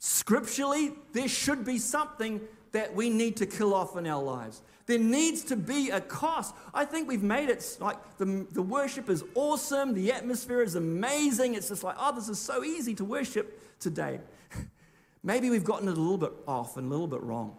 scripturally, 0.00 0.92
there 1.14 1.28
should 1.28 1.64
be 1.64 1.78
something 1.78 2.42
that 2.72 2.94
we 2.94 3.08
need 3.08 3.38
to 3.38 3.46
kill 3.46 3.72
off 3.72 3.96
in 3.96 4.06
our 4.06 4.22
lives. 4.22 4.60
There 4.84 4.98
needs 4.98 5.42
to 5.44 5.56
be 5.56 5.88
a 5.88 6.02
cost. 6.02 6.54
I 6.74 6.84
think 6.84 7.08
we've 7.08 7.22
made 7.22 7.48
it 7.48 7.78
like 7.80 7.96
the, 8.18 8.46
the 8.52 8.60
worship 8.60 9.08
is 9.08 9.24
awesome, 9.34 9.94
the 9.94 10.12
atmosphere 10.12 10.60
is 10.60 10.74
amazing. 10.74 11.54
It's 11.54 11.70
just 11.70 11.84
like, 11.84 11.96
oh, 11.98 12.14
this 12.14 12.28
is 12.28 12.38
so 12.38 12.64
easy 12.64 12.94
to 12.96 13.04
worship 13.04 13.78
today. 13.80 14.20
Maybe 15.22 15.48
we've 15.48 15.64
gotten 15.64 15.88
it 15.88 15.96
a 15.96 16.00
little 16.00 16.18
bit 16.18 16.32
off 16.46 16.76
and 16.76 16.86
a 16.86 16.90
little 16.90 17.08
bit 17.08 17.22
wrong. 17.22 17.56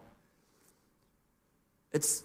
It's 1.92 2.24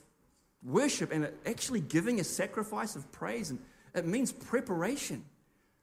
worship 0.64 1.12
and 1.12 1.30
actually 1.46 1.82
giving 1.82 2.20
a 2.20 2.24
sacrifice 2.24 2.96
of 2.96 3.12
praise. 3.12 3.50
And 3.50 3.60
it 3.94 4.06
means 4.06 4.32
preparation. 4.32 5.24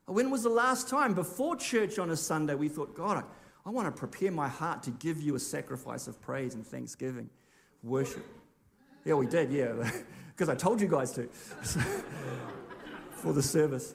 When 0.07 0.31
was 0.31 0.43
the 0.43 0.51
last 0.51 0.89
time 0.89 1.15
before 1.15 1.57
church 1.57 1.99
on 1.99 2.11
a 2.11 2.17
Sunday 2.17 2.55
we 2.55 2.69
thought, 2.69 2.95
God, 2.95 3.25
I, 3.65 3.69
I 3.69 3.71
want 3.71 3.87
to 3.87 3.93
prepare 3.93 4.31
my 4.31 4.49
heart 4.49 4.83
to 4.85 4.91
give 4.91 5.21
you 5.21 5.35
a 5.35 5.41
sacrifice 5.41 6.07
of 6.07 6.21
praise 6.21 6.55
and 6.55 6.67
thanksgiving, 6.67 7.31
worship? 7.83 8.25
Yeah, 9.05 9.15
we 9.15 9.27
did, 9.27 9.51
yeah, 9.51 9.91
because 10.29 10.49
I 10.49 10.55
told 10.55 10.81
you 10.81 10.89
guys 10.89 11.13
to 11.13 11.29
for 13.13 13.33
the 13.33 13.43
service. 13.43 13.95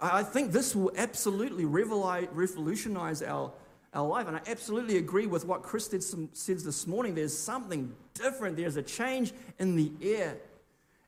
I 0.00 0.22
think 0.22 0.50
this 0.50 0.74
will 0.74 0.90
absolutely 0.96 1.64
revolutionize 1.64 3.22
our 3.22 3.52
our 3.94 4.06
life. 4.06 4.26
And 4.26 4.36
I 4.36 4.40
absolutely 4.46 4.96
agree 4.96 5.26
with 5.26 5.44
what 5.44 5.62
Chris 5.62 5.88
did 5.88 6.02
some, 6.02 6.28
says 6.32 6.64
this 6.64 6.86
morning. 6.86 7.14
There's 7.14 7.36
something 7.36 7.94
different, 8.14 8.56
there's 8.56 8.76
a 8.76 8.82
change 8.82 9.32
in 9.58 9.76
the 9.76 9.92
air 10.02 10.36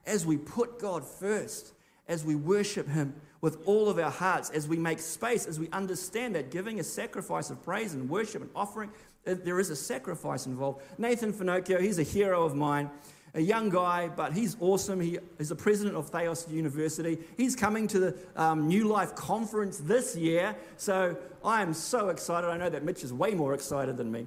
as 0.07 0.27
we 0.27 0.37
put 0.37 0.79
God 0.79 1.05
first, 1.05 1.73
as 2.09 2.25
we 2.25 2.35
worship 2.35 2.88
Him 2.88 3.14
with 3.40 3.59
all 3.66 3.88
of 3.88 3.99
our 3.99 4.11
hearts, 4.11 4.51
as 4.51 4.68
we 4.68 4.77
make 4.77 4.99
space, 4.99 5.47
as 5.47 5.59
we 5.59 5.68
understand 5.70 6.35
that 6.35 6.51
giving 6.51 6.81
a 6.81 6.85
sacrifice 6.85 7.51
of 7.51 7.62
praise 7.62 7.94
and 7.94 8.09
worship 8.09 8.42
and 8.42 8.51
offering, 8.55 8.90
uh, 9.27 9.35
there 9.44 9.61
is 9.61 9.70
a 9.70 9.77
sacrifice 9.77 10.47
involved. 10.47 10.83
Nathan 10.99 11.33
Finochio, 11.33 11.81
he's 11.81 11.99
a 11.99 12.03
hero 12.03 12.44
of 12.44 12.55
mine 12.55 12.90
a 13.35 13.40
young 13.40 13.68
guy, 13.68 14.09
but 14.09 14.33
he's 14.33 14.57
awesome. 14.61 15.01
He 15.01 15.18
is 15.38 15.49
the 15.49 15.57
president 15.57 15.97
of 15.97 16.09
Theos 16.09 16.49
University. 16.49 17.18
He's 17.37 17.57
coming 17.57 17.88
to 17.88 17.99
the 17.99 18.16
um, 18.37 18.68
New 18.68 18.85
Life 18.85 19.14
conference 19.16 19.79
this 19.79 20.16
year. 20.16 20.55
So 20.77 21.16
I 21.44 21.61
am 21.62 21.75
so 21.75 22.11
excited. 22.11 22.49
I 22.49 22.57
know 22.57 22.70
that 22.70 22.85
Mitch 22.85 23.03
is 23.03 23.12
way 23.12 23.35
more 23.35 23.53
excited 23.53 23.97
than 23.97 24.12
me. 24.12 24.27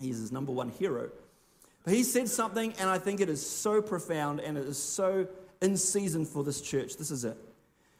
He's 0.00 0.18
his 0.18 0.32
number 0.32 0.50
one 0.50 0.70
hero. 0.70 1.10
But 1.84 1.94
he 1.94 2.02
said 2.02 2.28
something, 2.28 2.74
and 2.80 2.90
I 2.90 2.98
think 2.98 3.20
it 3.20 3.28
is 3.28 3.44
so 3.44 3.80
profound 3.80 4.40
and 4.40 4.58
it 4.58 4.66
is 4.66 4.78
so 4.78 5.28
in 5.62 5.76
season 5.76 6.26
for 6.26 6.42
this 6.42 6.60
church. 6.60 6.96
This 6.96 7.10
is 7.10 7.24
it. 7.24 7.36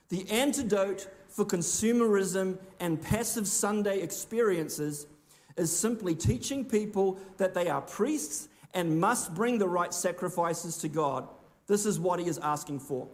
The 0.08 0.28
antidote 0.30 1.08
for 1.28 1.44
consumerism 1.44 2.58
and 2.80 3.00
passive 3.00 3.46
Sunday 3.46 4.00
experiences 4.00 5.06
is 5.56 5.76
simply 5.76 6.14
teaching 6.14 6.64
people 6.64 7.18
that 7.36 7.54
they 7.54 7.68
are 7.68 7.82
priests 7.82 8.48
and 8.78 9.00
must 9.00 9.34
bring 9.34 9.58
the 9.58 9.68
right 9.68 9.92
sacrifices 9.92 10.76
to 10.76 10.88
God. 10.88 11.28
This 11.66 11.84
is 11.84 11.98
what 11.98 12.20
he 12.20 12.28
is 12.28 12.38
asking 12.38 12.78
for. 12.78 13.08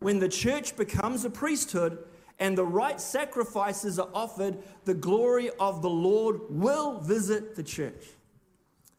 When 0.00 0.18
the 0.18 0.28
church 0.28 0.76
becomes 0.76 1.24
a 1.24 1.30
priesthood 1.30 1.98
and 2.40 2.58
the 2.58 2.64
right 2.64 3.00
sacrifices 3.00 4.00
are 4.00 4.08
offered, 4.12 4.58
the 4.84 4.92
glory 4.92 5.50
of 5.60 5.82
the 5.82 5.88
Lord 5.88 6.40
will 6.50 6.98
visit 6.98 7.54
the 7.54 7.62
church. 7.62 8.06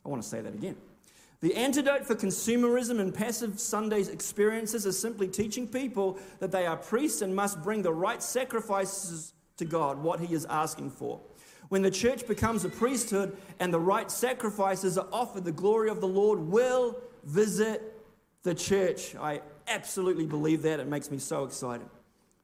I 0.05 0.09
want 0.09 0.23
to 0.23 0.27
say 0.27 0.39
that 0.39 0.53
again. 0.53 0.77
The 1.41 1.53
antidote 1.53 2.05
for 2.05 2.15
consumerism 2.15 3.01
and 3.01 3.13
passive 3.13 3.59
Sundays 3.59 4.07
experiences 4.07 4.85
is 4.85 4.97
simply 4.97 5.27
teaching 5.27 5.67
people 5.67 6.17
that 6.39 6.49
they 6.49 6.65
are 6.65 6.77
priests 6.77 7.21
and 7.21 7.35
must 7.35 7.61
bring 7.61 7.81
the 7.81 7.91
right 7.91 8.23
sacrifices 8.23 9.33
to 9.57 9.65
God, 9.65 10.01
what 10.01 10.21
He 10.21 10.33
is 10.33 10.45
asking 10.45 10.91
for. 10.91 11.19
When 11.69 11.81
the 11.81 11.91
church 11.91 12.27
becomes 12.27 12.63
a 12.63 12.69
priesthood 12.69 13.37
and 13.59 13.73
the 13.73 13.79
right 13.79 14.09
sacrifices 14.11 14.97
are 14.97 15.07
offered, 15.11 15.45
the 15.45 15.51
glory 15.51 15.89
of 15.89 15.99
the 15.99 16.07
Lord 16.07 16.39
will 16.39 16.97
visit 17.23 17.81
the 18.43 18.53
church. 18.53 19.15
I 19.15 19.41
absolutely 19.67 20.25
believe 20.25 20.61
that. 20.61 20.79
It 20.79 20.87
makes 20.87 21.09
me 21.09 21.17
so 21.17 21.43
excited. 21.43 21.87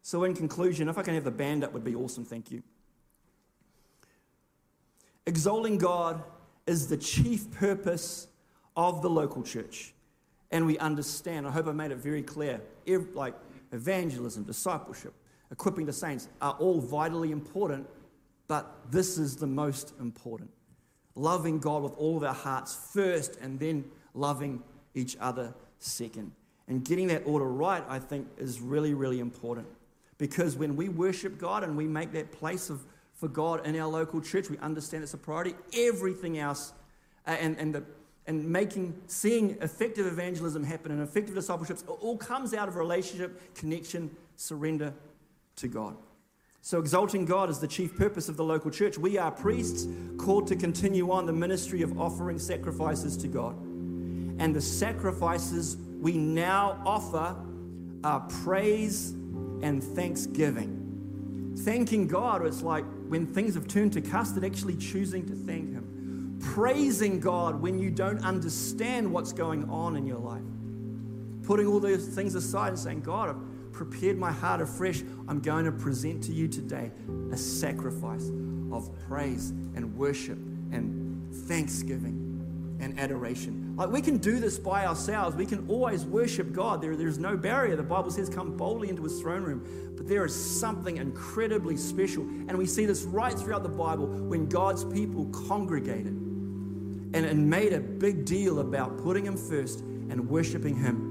So, 0.01 0.23
in 0.23 0.33
conclusion, 0.33 0.89
if 0.89 0.97
I 0.97 1.03
can 1.03 1.13
have 1.13 1.23
the 1.23 1.31
band 1.31 1.63
up, 1.63 1.73
would 1.73 1.83
be 1.83 1.95
awesome. 1.95 2.25
Thank 2.25 2.51
you. 2.51 2.63
Exalting 5.27 5.77
God 5.77 6.23
is 6.65 6.87
the 6.87 6.97
chief 6.97 7.51
purpose 7.51 8.27
of 8.75 9.03
the 9.03 9.09
local 9.09 9.43
church. 9.43 9.93
And 10.49 10.65
we 10.65 10.77
understand, 10.79 11.47
I 11.47 11.51
hope 11.51 11.67
I 11.67 11.71
made 11.71 11.91
it 11.91 11.97
very 11.97 12.23
clear, 12.23 12.61
like 13.13 13.35
evangelism, 13.71 14.43
discipleship, 14.43 15.13
equipping 15.51 15.85
the 15.85 15.93
saints 15.93 16.27
are 16.41 16.53
all 16.53 16.81
vitally 16.81 17.31
important 17.31 17.87
but 18.51 18.91
this 18.91 19.17
is 19.17 19.37
the 19.37 19.47
most 19.47 19.93
important 20.01 20.49
loving 21.15 21.57
God 21.57 21.83
with 21.83 21.93
all 21.93 22.17
of 22.17 22.23
our 22.25 22.33
hearts 22.33 22.77
first, 22.93 23.37
and 23.41 23.57
then 23.57 23.85
loving 24.13 24.61
each 24.93 25.15
other 25.21 25.53
second. 25.79 26.33
And 26.67 26.83
getting 26.83 27.07
that 27.07 27.23
order 27.25 27.47
right, 27.47 27.81
I 27.87 27.99
think, 27.99 28.27
is 28.37 28.59
really, 28.59 28.93
really 28.93 29.21
important. 29.21 29.67
Because 30.17 30.57
when 30.57 30.75
we 30.75 30.89
worship 30.89 31.37
God 31.37 31.63
and 31.63 31.77
we 31.77 31.87
make 31.87 32.11
that 32.11 32.33
place 32.33 32.69
of, 32.69 32.81
for 33.13 33.29
God 33.29 33.65
in 33.65 33.79
our 33.79 33.87
local 33.87 34.19
church, 34.19 34.49
we 34.49 34.57
understand 34.57 35.01
it's 35.03 35.13
a 35.13 35.17
priority. 35.17 35.55
Everything 35.73 36.37
else, 36.37 36.73
uh, 37.25 37.37
and, 37.39 37.57
and, 37.57 37.73
the, 37.73 37.85
and 38.27 38.45
making, 38.45 39.01
seeing 39.07 39.51
effective 39.61 40.05
evangelism 40.05 40.65
happen 40.65 40.91
and 40.91 41.01
effective 41.01 41.35
discipleships, 41.35 41.85
all 41.87 42.17
comes 42.17 42.53
out 42.53 42.67
of 42.67 42.75
relationship, 42.75 43.55
connection, 43.55 44.13
surrender 44.35 44.93
to 45.55 45.69
God. 45.69 45.95
So, 46.63 46.77
exalting 46.77 47.25
God 47.25 47.49
is 47.49 47.57
the 47.57 47.67
chief 47.67 47.97
purpose 47.97 48.29
of 48.29 48.37
the 48.37 48.43
local 48.43 48.69
church. 48.69 48.95
We 48.95 49.17
are 49.17 49.31
priests 49.31 49.87
called 50.17 50.45
to 50.47 50.55
continue 50.55 51.09
on 51.11 51.25
the 51.25 51.33
ministry 51.33 51.81
of 51.81 51.99
offering 51.99 52.37
sacrifices 52.37 53.17
to 53.17 53.27
God. 53.27 53.59
And 53.59 54.55
the 54.55 54.61
sacrifices 54.61 55.77
we 55.99 56.17
now 56.17 56.79
offer 56.85 57.35
are 58.03 58.19
praise 58.43 59.09
and 59.63 59.83
thanksgiving. 59.83 61.53
Thanking 61.63 62.07
God 62.07 62.45
is 62.45 62.61
like 62.61 62.85
when 63.07 63.25
things 63.25 63.55
have 63.55 63.67
turned 63.67 63.93
to 63.93 64.01
custard, 64.01 64.45
actually 64.45 64.75
choosing 64.75 65.25
to 65.27 65.33
thank 65.33 65.71
Him. 65.71 66.37
Praising 66.39 67.19
God 67.19 67.59
when 67.59 67.79
you 67.79 67.89
don't 67.89 68.23
understand 68.23 69.11
what's 69.11 69.33
going 69.33 69.67
on 69.67 69.95
in 69.95 70.05
your 70.05 70.19
life. 70.19 70.43
Putting 71.41 71.65
all 71.65 71.79
those 71.79 72.05
things 72.07 72.35
aside 72.35 72.69
and 72.69 72.79
saying, 72.79 73.01
God, 73.01 73.35
prepared 73.89 74.15
my 74.15 74.31
heart 74.31 74.61
afresh. 74.61 75.01
I'm 75.27 75.39
going 75.39 75.65
to 75.65 75.71
present 75.71 76.23
to 76.25 76.31
you 76.31 76.47
today 76.47 76.91
a 77.31 77.37
sacrifice 77.37 78.29
of 78.71 78.91
praise 79.07 79.49
and 79.49 79.97
worship 79.97 80.37
and 80.71 81.33
thanksgiving 81.47 82.77
and 82.79 82.99
adoration. 82.99 83.75
Like 83.75 83.89
we 83.89 84.01
can 84.01 84.17
do 84.19 84.39
this 84.39 84.59
by 84.59 84.85
ourselves. 84.85 85.35
We 85.35 85.47
can 85.47 85.67
always 85.67 86.05
worship 86.05 86.53
God. 86.53 86.79
There, 86.79 86.95
there's 86.95 87.17
no 87.17 87.35
barrier. 87.35 87.75
The 87.75 87.81
Bible 87.81 88.11
says, 88.11 88.29
come 88.29 88.55
boldly 88.55 88.89
into 88.89 89.03
his 89.03 89.19
throne 89.19 89.41
room. 89.41 89.93
But 89.97 90.07
there 90.07 90.25
is 90.25 90.59
something 90.59 90.97
incredibly 90.97 91.75
special. 91.75 92.21
And 92.21 92.55
we 92.55 92.67
see 92.67 92.85
this 92.85 93.01
right 93.01 93.33
throughout 93.33 93.63
the 93.63 93.69
Bible 93.69 94.05
when 94.05 94.47
God's 94.47 94.83
people 94.83 95.25
congregated 95.47 96.13
and, 96.13 97.15
and 97.15 97.49
made 97.49 97.73
a 97.73 97.79
big 97.79 98.25
deal 98.25 98.59
about 98.59 98.99
putting 98.99 99.25
him 99.25 99.37
first 99.37 99.79
and 99.79 100.29
worshiping 100.29 100.75
him 100.75 101.10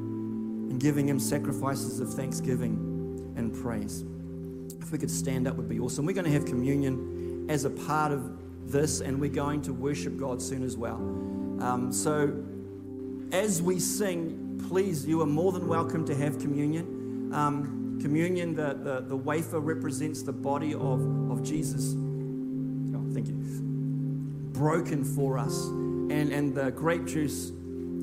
giving 0.81 1.09
him 1.09 1.21
sacrifices 1.21 2.01
of 2.01 2.13
thanksgiving 2.13 3.35
and 3.37 3.55
praise. 3.55 4.03
If 4.81 4.91
we 4.91 4.99
could 4.99 5.11
stand 5.11 5.47
up, 5.47 5.57
would 5.57 5.69
be 5.69 5.79
awesome. 5.79 6.07
We're 6.07 6.15
going 6.15 6.25
to 6.25 6.33
have 6.33 6.47
communion 6.47 7.47
as 7.49 7.65
a 7.65 7.71
part 7.71 8.11
of 8.11 8.39
this, 8.73 9.01
and 9.01 9.21
we're 9.21 9.31
going 9.31 9.63
to 9.63 9.73
worship 9.73 10.17
God 10.17 10.41
soon 10.41 10.65
as 10.65 10.77
well. 10.77 10.97
Um, 10.97 11.93
so, 11.93 12.43
as 13.31 13.61
we 13.63 13.79
sing, 13.79 14.61
please, 14.69 15.07
you 15.07 15.21
are 15.21 15.27
more 15.27 15.53
than 15.53 15.69
welcome 15.69 16.05
to 16.07 16.15
have 16.15 16.39
communion. 16.41 17.31
Um, 17.33 17.99
communion, 18.01 18.55
the, 18.55 18.75
the, 18.75 19.05
the 19.07 19.17
wafer 19.17 19.61
represents 19.61 20.23
the 20.23 20.33
body 20.33 20.73
of, 20.73 21.31
of 21.31 21.43
Jesus. 21.43 21.95
Oh, 21.95 23.05
thank 23.13 23.29
you. 23.29 23.35
Broken 24.53 25.05
for 25.05 25.39
us. 25.39 25.67
And, 25.67 26.33
and 26.33 26.55
the 26.55 26.71
grape 26.71 27.05
juice 27.05 27.53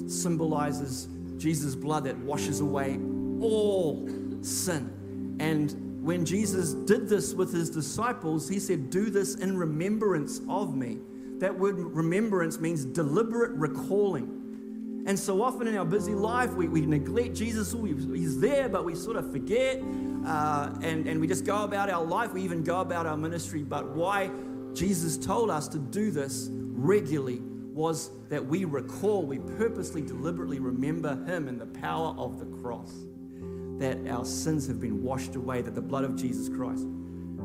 symbolizes 0.07 1.07
Jesus' 1.37 1.75
blood 1.75 2.03
that 2.05 2.17
washes 2.17 2.59
away 2.59 2.99
all 3.41 4.07
sin. 4.41 5.37
And 5.39 6.03
when 6.03 6.25
Jesus 6.25 6.73
did 6.73 7.07
this 7.07 7.33
with 7.33 7.53
his 7.53 7.69
disciples, 7.69 8.47
he 8.47 8.59
said, 8.59 8.89
Do 8.89 9.09
this 9.09 9.35
in 9.35 9.57
remembrance 9.57 10.41
of 10.49 10.75
me. 10.75 10.99
That 11.39 11.57
word 11.57 11.75
remembrance 11.77 12.59
means 12.59 12.85
deliberate 12.85 13.51
recalling. 13.51 15.03
And 15.05 15.17
so 15.17 15.41
often 15.41 15.67
in 15.67 15.77
our 15.77 15.85
busy 15.85 16.13
life, 16.13 16.53
we, 16.53 16.67
we 16.67 16.85
neglect 16.85 17.35
Jesus. 17.35 17.71
He's 17.71 18.39
there, 18.39 18.67
but 18.67 18.83
we 18.83 18.95
sort 18.95 19.15
of 19.15 19.31
forget. 19.31 19.81
Uh, 20.25 20.69
and, 20.81 21.07
and 21.07 21.21
we 21.21 21.27
just 21.27 21.45
go 21.45 21.63
about 21.63 21.89
our 21.89 22.03
life. 22.03 22.33
We 22.33 22.41
even 22.41 22.63
go 22.63 22.81
about 22.81 23.05
our 23.05 23.15
ministry. 23.15 23.63
But 23.63 23.95
why 23.95 24.31
Jesus 24.73 25.17
told 25.17 25.49
us 25.49 25.67
to 25.69 25.79
do 25.79 26.11
this 26.11 26.49
regularly 26.51 27.41
was 27.77 28.09
that 28.29 28.45
we 28.45 28.65
recall, 28.65 29.23
we 29.23 29.37
purposely, 29.37 30.01
deliberately 30.01 30.59
remember 30.59 31.11
Him 31.25 31.47
and 31.47 31.61
the 31.61 31.79
power 31.79 32.15
of 32.17 32.39
the 32.39 32.45
cross. 32.61 32.91
That 33.77 34.07
our 34.09 34.25
sins 34.25 34.67
have 34.67 34.81
been 34.81 35.03
washed 35.03 35.35
away, 35.35 35.61
that 35.61 35.75
the 35.75 35.81
blood 35.81 36.03
of 36.03 36.15
Jesus 36.15 36.49
Christ, 36.49 36.87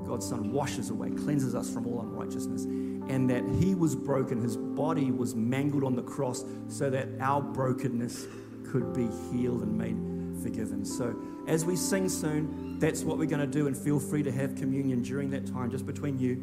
God's 0.07 0.27
Son, 0.27 0.51
washes 0.51 0.88
away, 0.88 1.11
cleanses 1.11 1.55
us 1.55 1.71
from 1.71 1.87
all 1.87 2.01
unrighteousness 2.01 2.64
and 3.09 3.29
that 3.29 3.45
he 3.61 3.75
was 3.75 3.95
broken. 3.95 4.40
His 4.40 4.57
body 4.57 5.11
was 5.11 5.35
mangled 5.35 5.85
on 5.85 5.97
the 5.97 6.03
cross 6.03 6.45
so 6.68 6.88
that 6.90 7.09
our 7.21 7.42
brokenness 7.42 8.27
could 8.71 8.95
be 8.95 9.09
healed 9.31 9.62
and 9.62 9.77
made 9.77 9.97
forgiven. 10.42 10.85
So, 10.85 11.14
as 11.47 11.64
we 11.64 11.77
sing 11.77 12.09
soon, 12.09 12.79
that's 12.79 13.03
what 13.03 13.18
we're 13.18 13.27
going 13.27 13.40
to 13.40 13.47
do, 13.47 13.66
and 13.66 13.77
feel 13.77 13.99
free 13.99 14.23
to 14.23 14.33
have 14.33 14.55
communion 14.55 15.03
during 15.03 15.31
that 15.31 15.47
time, 15.47 15.71
just 15.71 15.85
between 15.85 16.18
you 16.18 16.35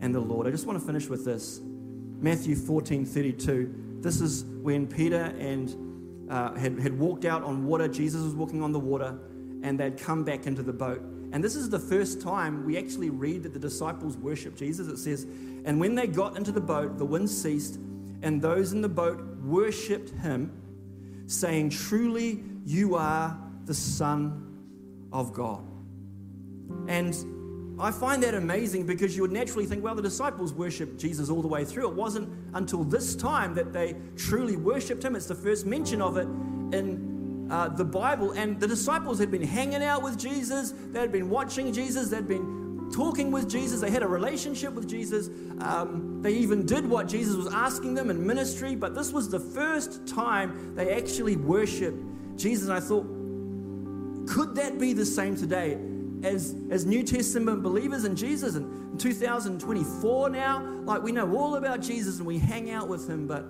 and 0.00 0.14
the 0.14 0.20
Lord. 0.20 0.46
I 0.46 0.50
just 0.50 0.66
want 0.66 0.78
to 0.78 0.84
finish 0.84 1.08
with 1.08 1.24
this 1.24 1.60
Matthew 2.20 2.56
14 2.56 3.04
32. 3.04 3.98
This 4.00 4.20
is 4.20 4.44
when 4.44 4.86
Peter 4.86 5.34
and 5.38 6.28
uh, 6.30 6.54
had, 6.54 6.78
had 6.78 6.98
walked 6.98 7.24
out 7.24 7.42
on 7.42 7.64
water, 7.64 7.88
Jesus 7.88 8.22
was 8.22 8.34
walking 8.34 8.62
on 8.62 8.72
the 8.72 8.78
water, 8.78 9.18
and 9.62 9.78
they'd 9.78 9.98
come 9.98 10.24
back 10.24 10.46
into 10.46 10.62
the 10.62 10.72
boat. 10.72 11.00
And 11.32 11.44
this 11.44 11.56
is 11.56 11.68
the 11.68 11.78
first 11.78 12.20
time 12.20 12.64
we 12.64 12.78
actually 12.78 13.10
read 13.10 13.42
that 13.42 13.52
the 13.52 13.58
disciples 13.58 14.16
worship 14.16 14.56
Jesus. 14.56 14.88
It 14.88 14.98
says, 14.98 15.26
And 15.64 15.78
when 15.78 15.94
they 15.94 16.06
got 16.06 16.36
into 16.36 16.52
the 16.52 16.60
boat, 16.60 16.98
the 16.98 17.04
wind 17.04 17.28
ceased, 17.28 17.78
and 18.22 18.40
those 18.40 18.72
in 18.72 18.80
the 18.80 18.88
boat 18.88 19.20
worshipped 19.42 20.10
him, 20.10 20.52
saying, 21.26 21.70
Truly, 21.70 22.42
you 22.64 22.94
are 22.94 23.38
the 23.64 23.74
Son 23.74 24.58
of 25.12 25.32
God. 25.32 25.64
And 26.88 27.14
I 27.80 27.92
find 27.92 28.22
that 28.24 28.34
amazing 28.34 28.86
because 28.86 29.14
you 29.14 29.22
would 29.22 29.32
naturally 29.32 29.66
think, 29.66 29.84
well, 29.84 29.94
the 29.94 30.02
disciples 30.02 30.52
worshiped 30.52 30.98
Jesus 30.98 31.30
all 31.30 31.42
the 31.42 31.48
way 31.48 31.64
through. 31.64 31.88
It 31.88 31.94
wasn't 31.94 32.28
until 32.54 32.82
this 32.82 33.14
time 33.14 33.54
that 33.54 33.72
they 33.72 33.94
truly 34.16 34.56
worshiped 34.56 35.04
him. 35.04 35.14
It's 35.14 35.26
the 35.26 35.34
first 35.34 35.64
mention 35.64 36.02
of 36.02 36.16
it 36.16 36.26
in 36.76 37.48
uh, 37.50 37.68
the 37.68 37.84
Bible, 37.84 38.32
and 38.32 38.60
the 38.60 38.66
disciples 38.66 39.18
had 39.18 39.30
been 39.30 39.42
hanging 39.42 39.82
out 39.82 40.02
with 40.02 40.18
Jesus, 40.18 40.74
they 40.90 41.00
had 41.00 41.12
been 41.12 41.30
watching 41.30 41.72
Jesus, 41.72 42.10
they'd 42.10 42.28
been 42.28 42.90
talking 42.92 43.30
with 43.30 43.48
Jesus, 43.48 43.80
they 43.80 43.90
had 43.90 44.02
a 44.02 44.08
relationship 44.08 44.74
with 44.74 44.88
Jesus. 44.88 45.28
Um, 45.60 46.20
they 46.22 46.34
even 46.34 46.66
did 46.66 46.86
what 46.86 47.08
Jesus 47.08 47.36
was 47.36 47.52
asking 47.52 47.94
them 47.94 48.10
in 48.10 48.26
ministry, 48.26 48.74
but 48.74 48.94
this 48.94 49.12
was 49.12 49.30
the 49.30 49.40
first 49.40 50.06
time 50.06 50.74
they 50.74 50.92
actually 50.92 51.36
worshiped 51.36 52.02
Jesus. 52.36 52.68
And 52.68 52.76
I 52.76 52.80
thought, 52.80 53.06
could 54.28 54.54
that 54.56 54.78
be 54.78 54.92
the 54.92 55.06
same 55.06 55.36
today? 55.36 55.78
As, 56.22 56.54
as 56.70 56.84
New 56.84 57.02
Testament 57.02 57.62
believers 57.62 58.04
in 58.04 58.16
Jesus 58.16 58.56
in 58.56 58.96
2024 58.98 60.30
now, 60.30 60.62
like 60.84 61.02
we 61.02 61.12
know 61.12 61.36
all 61.36 61.56
about 61.56 61.80
Jesus 61.80 62.18
and 62.18 62.26
we 62.26 62.38
hang 62.38 62.70
out 62.70 62.88
with 62.88 63.08
him, 63.08 63.26
but 63.26 63.46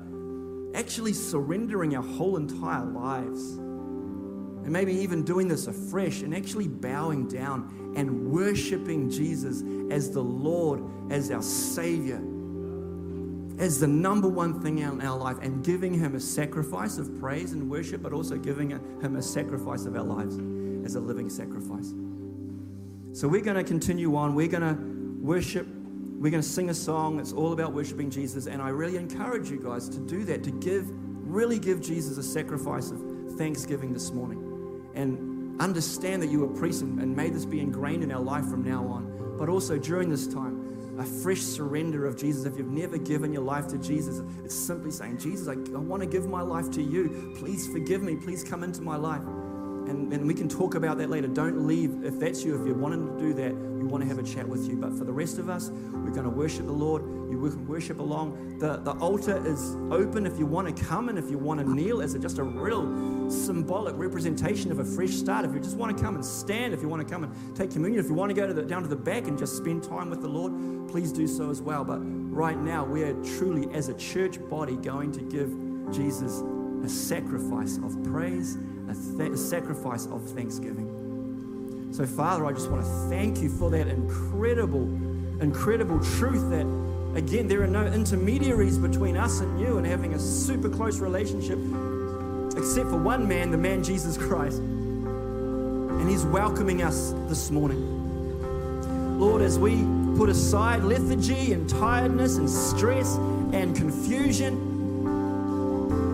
actually 0.78 1.12
surrendering 1.12 1.96
our 1.96 2.02
whole 2.02 2.36
entire 2.36 2.84
lives 2.84 3.58
and 4.68 4.74
maybe 4.74 4.92
even 4.92 5.22
doing 5.22 5.48
this 5.48 5.66
afresh 5.66 6.20
and 6.20 6.34
actually 6.34 6.68
bowing 6.68 7.26
down 7.26 7.94
and 7.96 8.30
worshiping 8.30 9.08
Jesus 9.08 9.62
as 9.90 10.10
the 10.10 10.20
Lord, 10.20 10.82
as 11.10 11.30
our 11.30 11.40
Savior, 11.40 12.22
as 13.58 13.80
the 13.80 13.86
number 13.86 14.28
one 14.28 14.60
thing 14.60 14.78
in 14.80 15.00
our 15.00 15.18
life, 15.18 15.38
and 15.40 15.64
giving 15.64 15.94
Him 15.94 16.14
a 16.14 16.20
sacrifice 16.20 16.98
of 16.98 17.18
praise 17.18 17.54
and 17.54 17.70
worship, 17.70 18.02
but 18.02 18.12
also 18.12 18.36
giving 18.36 18.70
Him 18.70 19.16
a 19.16 19.22
sacrifice 19.22 19.86
of 19.86 19.96
our 19.96 20.04
lives 20.04 20.38
as 20.84 20.96
a 20.96 21.00
living 21.00 21.30
sacrifice. 21.30 21.94
So 23.12 23.26
we're 23.26 23.40
going 23.40 23.56
to 23.56 23.64
continue 23.64 24.16
on. 24.16 24.34
We're 24.34 24.48
going 24.48 24.62
to 24.62 25.24
worship. 25.24 25.66
We're 25.66 26.30
going 26.30 26.42
to 26.42 26.48
sing 26.48 26.70
a 26.70 26.74
song 26.74 27.16
that's 27.16 27.32
all 27.32 27.52
about 27.52 27.72
worshiping 27.72 28.10
Jesus. 28.10 28.46
And 28.46 28.60
I 28.60 28.68
really 28.70 28.96
encourage 28.96 29.50
you 29.50 29.60
guys 29.62 29.88
to 29.90 29.98
do 29.98 30.24
that, 30.24 30.42
to 30.44 30.50
give, 30.50 30.86
really 30.90 31.58
give 31.58 31.80
Jesus 31.80 32.18
a 32.18 32.22
sacrifice 32.22 32.90
of 32.90 33.00
thanksgiving 33.36 33.92
this 33.92 34.10
morning 34.10 34.90
and 34.94 35.60
understand 35.60 36.22
that 36.22 36.30
you 36.30 36.44
are 36.44 36.48
priests 36.48 36.82
and, 36.82 37.00
and 37.00 37.14
may 37.14 37.30
this 37.30 37.44
be 37.44 37.60
ingrained 37.60 38.02
in 38.02 38.12
our 38.12 38.20
life 38.20 38.46
from 38.46 38.62
now 38.62 38.84
on. 38.86 39.36
But 39.38 39.48
also 39.48 39.78
during 39.78 40.10
this 40.10 40.26
time, 40.26 40.68
a 40.98 41.04
fresh 41.04 41.40
surrender 41.40 42.06
of 42.06 42.16
Jesus. 42.16 42.44
If 42.44 42.58
you've 42.58 42.72
never 42.72 42.98
given 42.98 43.32
your 43.32 43.42
life 43.42 43.68
to 43.68 43.78
Jesus, 43.78 44.20
it's 44.44 44.54
simply 44.54 44.90
saying, 44.90 45.18
Jesus, 45.18 45.46
I, 45.46 45.52
I 45.52 45.78
want 45.78 46.02
to 46.02 46.08
give 46.08 46.28
my 46.28 46.42
life 46.42 46.70
to 46.72 46.82
you. 46.82 47.34
Please 47.38 47.68
forgive 47.68 48.02
me. 48.02 48.16
Please 48.16 48.42
come 48.42 48.64
into 48.64 48.82
my 48.82 48.96
life. 48.96 49.22
And, 49.88 50.12
and 50.12 50.26
we 50.26 50.34
can 50.34 50.48
talk 50.48 50.74
about 50.74 50.98
that 50.98 51.10
later. 51.10 51.28
Don't 51.28 51.66
leave. 51.66 52.04
If 52.04 52.18
that's 52.18 52.44
you, 52.44 52.60
if 52.60 52.66
you're 52.66 52.76
wanting 52.76 53.06
to 53.06 53.18
do 53.18 53.32
that, 53.34 53.54
we 53.54 53.84
want 53.84 54.02
to 54.02 54.08
have 54.08 54.18
a 54.18 54.22
chat 54.22 54.48
with 54.48 54.68
you. 54.68 54.76
But 54.76 54.96
for 54.96 55.04
the 55.04 55.12
rest 55.12 55.38
of 55.38 55.48
us, 55.48 55.70
we're 55.70 56.10
going 56.10 56.24
to 56.24 56.30
worship 56.30 56.66
the 56.66 56.72
Lord. 56.72 57.02
You 57.30 57.38
can 57.50 57.66
worship 57.66 57.98
along. 57.98 58.58
The, 58.58 58.78
the 58.78 58.92
altar 58.92 59.44
is 59.46 59.76
open 59.90 60.26
if 60.26 60.38
you 60.38 60.46
want 60.46 60.74
to 60.74 60.84
come 60.84 61.08
and 61.08 61.18
if 61.18 61.30
you 61.30 61.38
want 61.38 61.60
to 61.60 61.72
kneel 61.72 62.02
as 62.02 62.14
a, 62.14 62.18
just 62.18 62.38
a 62.38 62.42
real 62.42 63.30
symbolic 63.30 63.96
representation 63.96 64.72
of 64.72 64.78
a 64.78 64.84
fresh 64.84 65.10
start. 65.10 65.44
If 65.44 65.54
you 65.54 65.60
just 65.60 65.76
want 65.76 65.96
to 65.96 66.02
come 66.02 66.14
and 66.14 66.24
stand, 66.24 66.74
if 66.74 66.82
you 66.82 66.88
want 66.88 67.06
to 67.06 67.12
come 67.12 67.24
and 67.24 67.56
take 67.56 67.70
communion, 67.70 68.02
if 68.02 68.08
you 68.08 68.14
want 68.14 68.30
to 68.30 68.34
go 68.34 68.46
to 68.46 68.54
the, 68.54 68.62
down 68.62 68.82
to 68.82 68.88
the 68.88 68.96
back 68.96 69.26
and 69.26 69.38
just 69.38 69.56
spend 69.56 69.82
time 69.82 70.10
with 70.10 70.22
the 70.22 70.28
Lord, 70.28 70.88
please 70.88 71.12
do 71.12 71.26
so 71.26 71.50
as 71.50 71.62
well. 71.62 71.84
But 71.84 72.00
right 72.02 72.58
now, 72.58 72.84
we 72.84 73.02
are 73.04 73.14
truly, 73.38 73.72
as 73.74 73.88
a 73.88 73.94
church 73.94 74.38
body, 74.48 74.76
going 74.76 75.12
to 75.12 75.20
give 75.20 75.50
Jesus 75.92 76.42
a 76.84 76.88
sacrifice 76.88 77.78
of 77.78 78.02
praise 78.04 78.56
a, 78.88 78.94
th- 79.18 79.32
a 79.32 79.36
sacrifice 79.36 80.06
of 80.06 80.22
thanksgiving. 80.30 81.88
So, 81.92 82.06
Father, 82.06 82.46
I 82.46 82.52
just 82.52 82.70
want 82.70 82.84
to 82.84 82.90
thank 83.08 83.38
you 83.40 83.48
for 83.48 83.70
that 83.70 83.88
incredible, 83.88 84.82
incredible 85.40 85.98
truth 86.00 86.50
that, 86.50 86.66
again, 87.16 87.48
there 87.48 87.62
are 87.62 87.66
no 87.66 87.86
intermediaries 87.86 88.78
between 88.78 89.16
us 89.16 89.40
and 89.40 89.58
you 89.58 89.78
and 89.78 89.86
having 89.86 90.14
a 90.14 90.18
super 90.18 90.68
close 90.68 91.00
relationship, 91.00 91.58
except 92.56 92.90
for 92.90 92.98
one 92.98 93.26
man, 93.26 93.50
the 93.50 93.56
man 93.56 93.82
Jesus 93.82 94.16
Christ. 94.16 94.58
And 94.58 96.08
He's 96.08 96.24
welcoming 96.24 96.82
us 96.82 97.14
this 97.26 97.50
morning. 97.50 99.18
Lord, 99.18 99.42
as 99.42 99.58
we 99.58 99.84
put 100.16 100.28
aside 100.28 100.84
lethargy 100.84 101.52
and 101.52 101.68
tiredness 101.68 102.36
and 102.36 102.48
stress 102.48 103.16
and 103.52 103.74
confusion, 103.74 104.67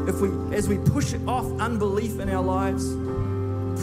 if 0.09 0.21
we, 0.21 0.29
as 0.55 0.69
we 0.69 0.79
push 0.79 1.15
off 1.27 1.47
unbelief 1.61 2.21
in 2.21 2.29
our 2.29 2.43
lives, 2.43 2.95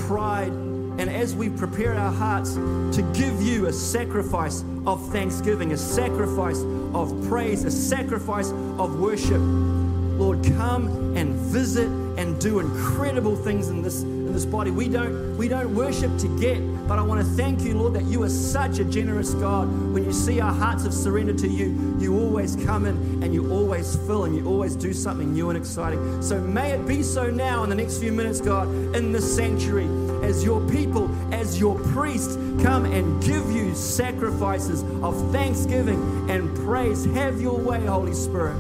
pride, 0.07 0.51
and 0.51 1.10
as 1.10 1.34
we 1.34 1.49
prepare 1.49 1.93
our 1.95 2.12
hearts 2.12 2.55
to 2.55 3.12
give 3.13 3.41
you 3.41 3.67
a 3.67 3.73
sacrifice 3.73 4.63
of 4.86 5.03
thanksgiving, 5.12 5.71
a 5.71 5.77
sacrifice 5.77 6.62
of 6.93 7.27
praise, 7.27 7.63
a 7.63 7.71
sacrifice 7.71 8.51
of 8.51 8.99
worship, 8.99 9.41
Lord, 9.41 10.43
come 10.55 11.15
and 11.17 11.34
visit 11.34 11.88
and 12.17 12.39
do 12.39 12.60
incredible 12.60 13.36
things 13.36 13.69
in 13.69 13.81
this, 13.81 14.03
in 14.32 14.36
this 14.36 14.46
body. 14.46 14.72
We 14.72 14.88
don't, 14.88 15.38
we 15.38 15.50
don't 15.50 15.76
worship 15.76 16.17
to 16.20 16.39
get, 16.39 16.58
but 16.88 16.98
I 16.98 17.02
want 17.02 17.20
to 17.20 17.28
thank 17.34 17.62
you, 17.63 17.78
Lord, 17.78 17.94
that 17.96 18.06
you 18.06 18.24
are 18.24 18.30
such 18.30 18.80
a 18.80 18.86
generous 18.86 19.34
God. 19.34 19.67
When 19.94 20.06
you 20.06 20.13
see 20.13 20.39
our 20.39 20.54
hearts 20.54 20.86
have 20.86 20.94
surrendered 20.94 21.38
to 21.39 21.50
you, 21.50 21.98
you 22.00 22.17
always 22.17 22.56
come 22.56 22.86
in 22.86 23.22
and 23.22 23.34
you 23.34 23.52
always 23.52 23.98
fill 24.08 24.24
and 24.24 24.34
you 24.34 24.48
always 24.48 24.78
do 24.78 24.94
something 24.94 25.34
new 25.34 25.50
and 25.50 25.58
exciting. 25.58 26.22
So 26.22 26.39
may 26.39 26.72
it 26.72 26.88
be 26.88 27.04
so 27.04 27.30
now 27.30 27.63
in 27.63 27.70
the 27.70 27.76
next 27.76 28.00
few 28.00 28.13
minutes, 28.13 28.39
God, 28.39 28.70
in 28.96 29.12
this 29.12 29.36
sanctuary, 29.36 29.89
as 30.26 30.46
your 30.46 30.62
people, 30.70 31.12
as 31.34 31.60
your 31.60 31.78
priests 31.91 32.36
come 32.63 32.86
and 32.86 33.22
give 33.22 33.52
you 33.52 33.76
sacrifices 33.76 34.84
of 35.04 35.30
thanksgiving 35.34 36.30
and 36.32 36.56
praise. 36.60 37.04
Have 37.04 37.41
your 37.41 37.60
way, 37.60 37.86
Holy 37.86 38.13
Spirit, 38.13 38.56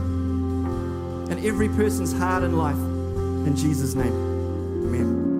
in 1.31 1.45
every 1.45 1.69
person's 1.69 2.11
heart 2.11 2.43
and 2.43 2.57
life. 2.57 2.75
In 2.75 3.55
Jesus' 3.55 3.95
name, 3.95 4.11
amen. 4.87 5.30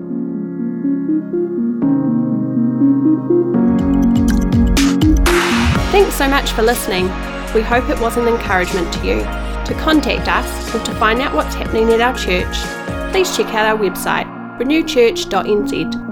Thanks 6.12 6.24
so 6.24 6.28
much 6.28 6.52
for 6.52 6.62
listening. 6.62 7.04
We 7.54 7.62
hope 7.62 7.88
it 7.88 7.98
was 7.98 8.18
an 8.18 8.28
encouragement 8.28 8.92
to 8.92 9.06
you. 9.06 9.20
To 9.22 9.74
contact 9.80 10.28
us 10.28 10.74
or 10.74 10.84
to 10.84 10.94
find 10.96 11.22
out 11.22 11.34
what's 11.34 11.54
happening 11.54 11.88
at 11.88 12.02
our 12.02 12.14
church, 12.14 12.54
please 13.12 13.34
check 13.34 13.46
out 13.54 13.64
our 13.64 13.78
website 13.78 14.26
renewchurch.nz 14.58 16.11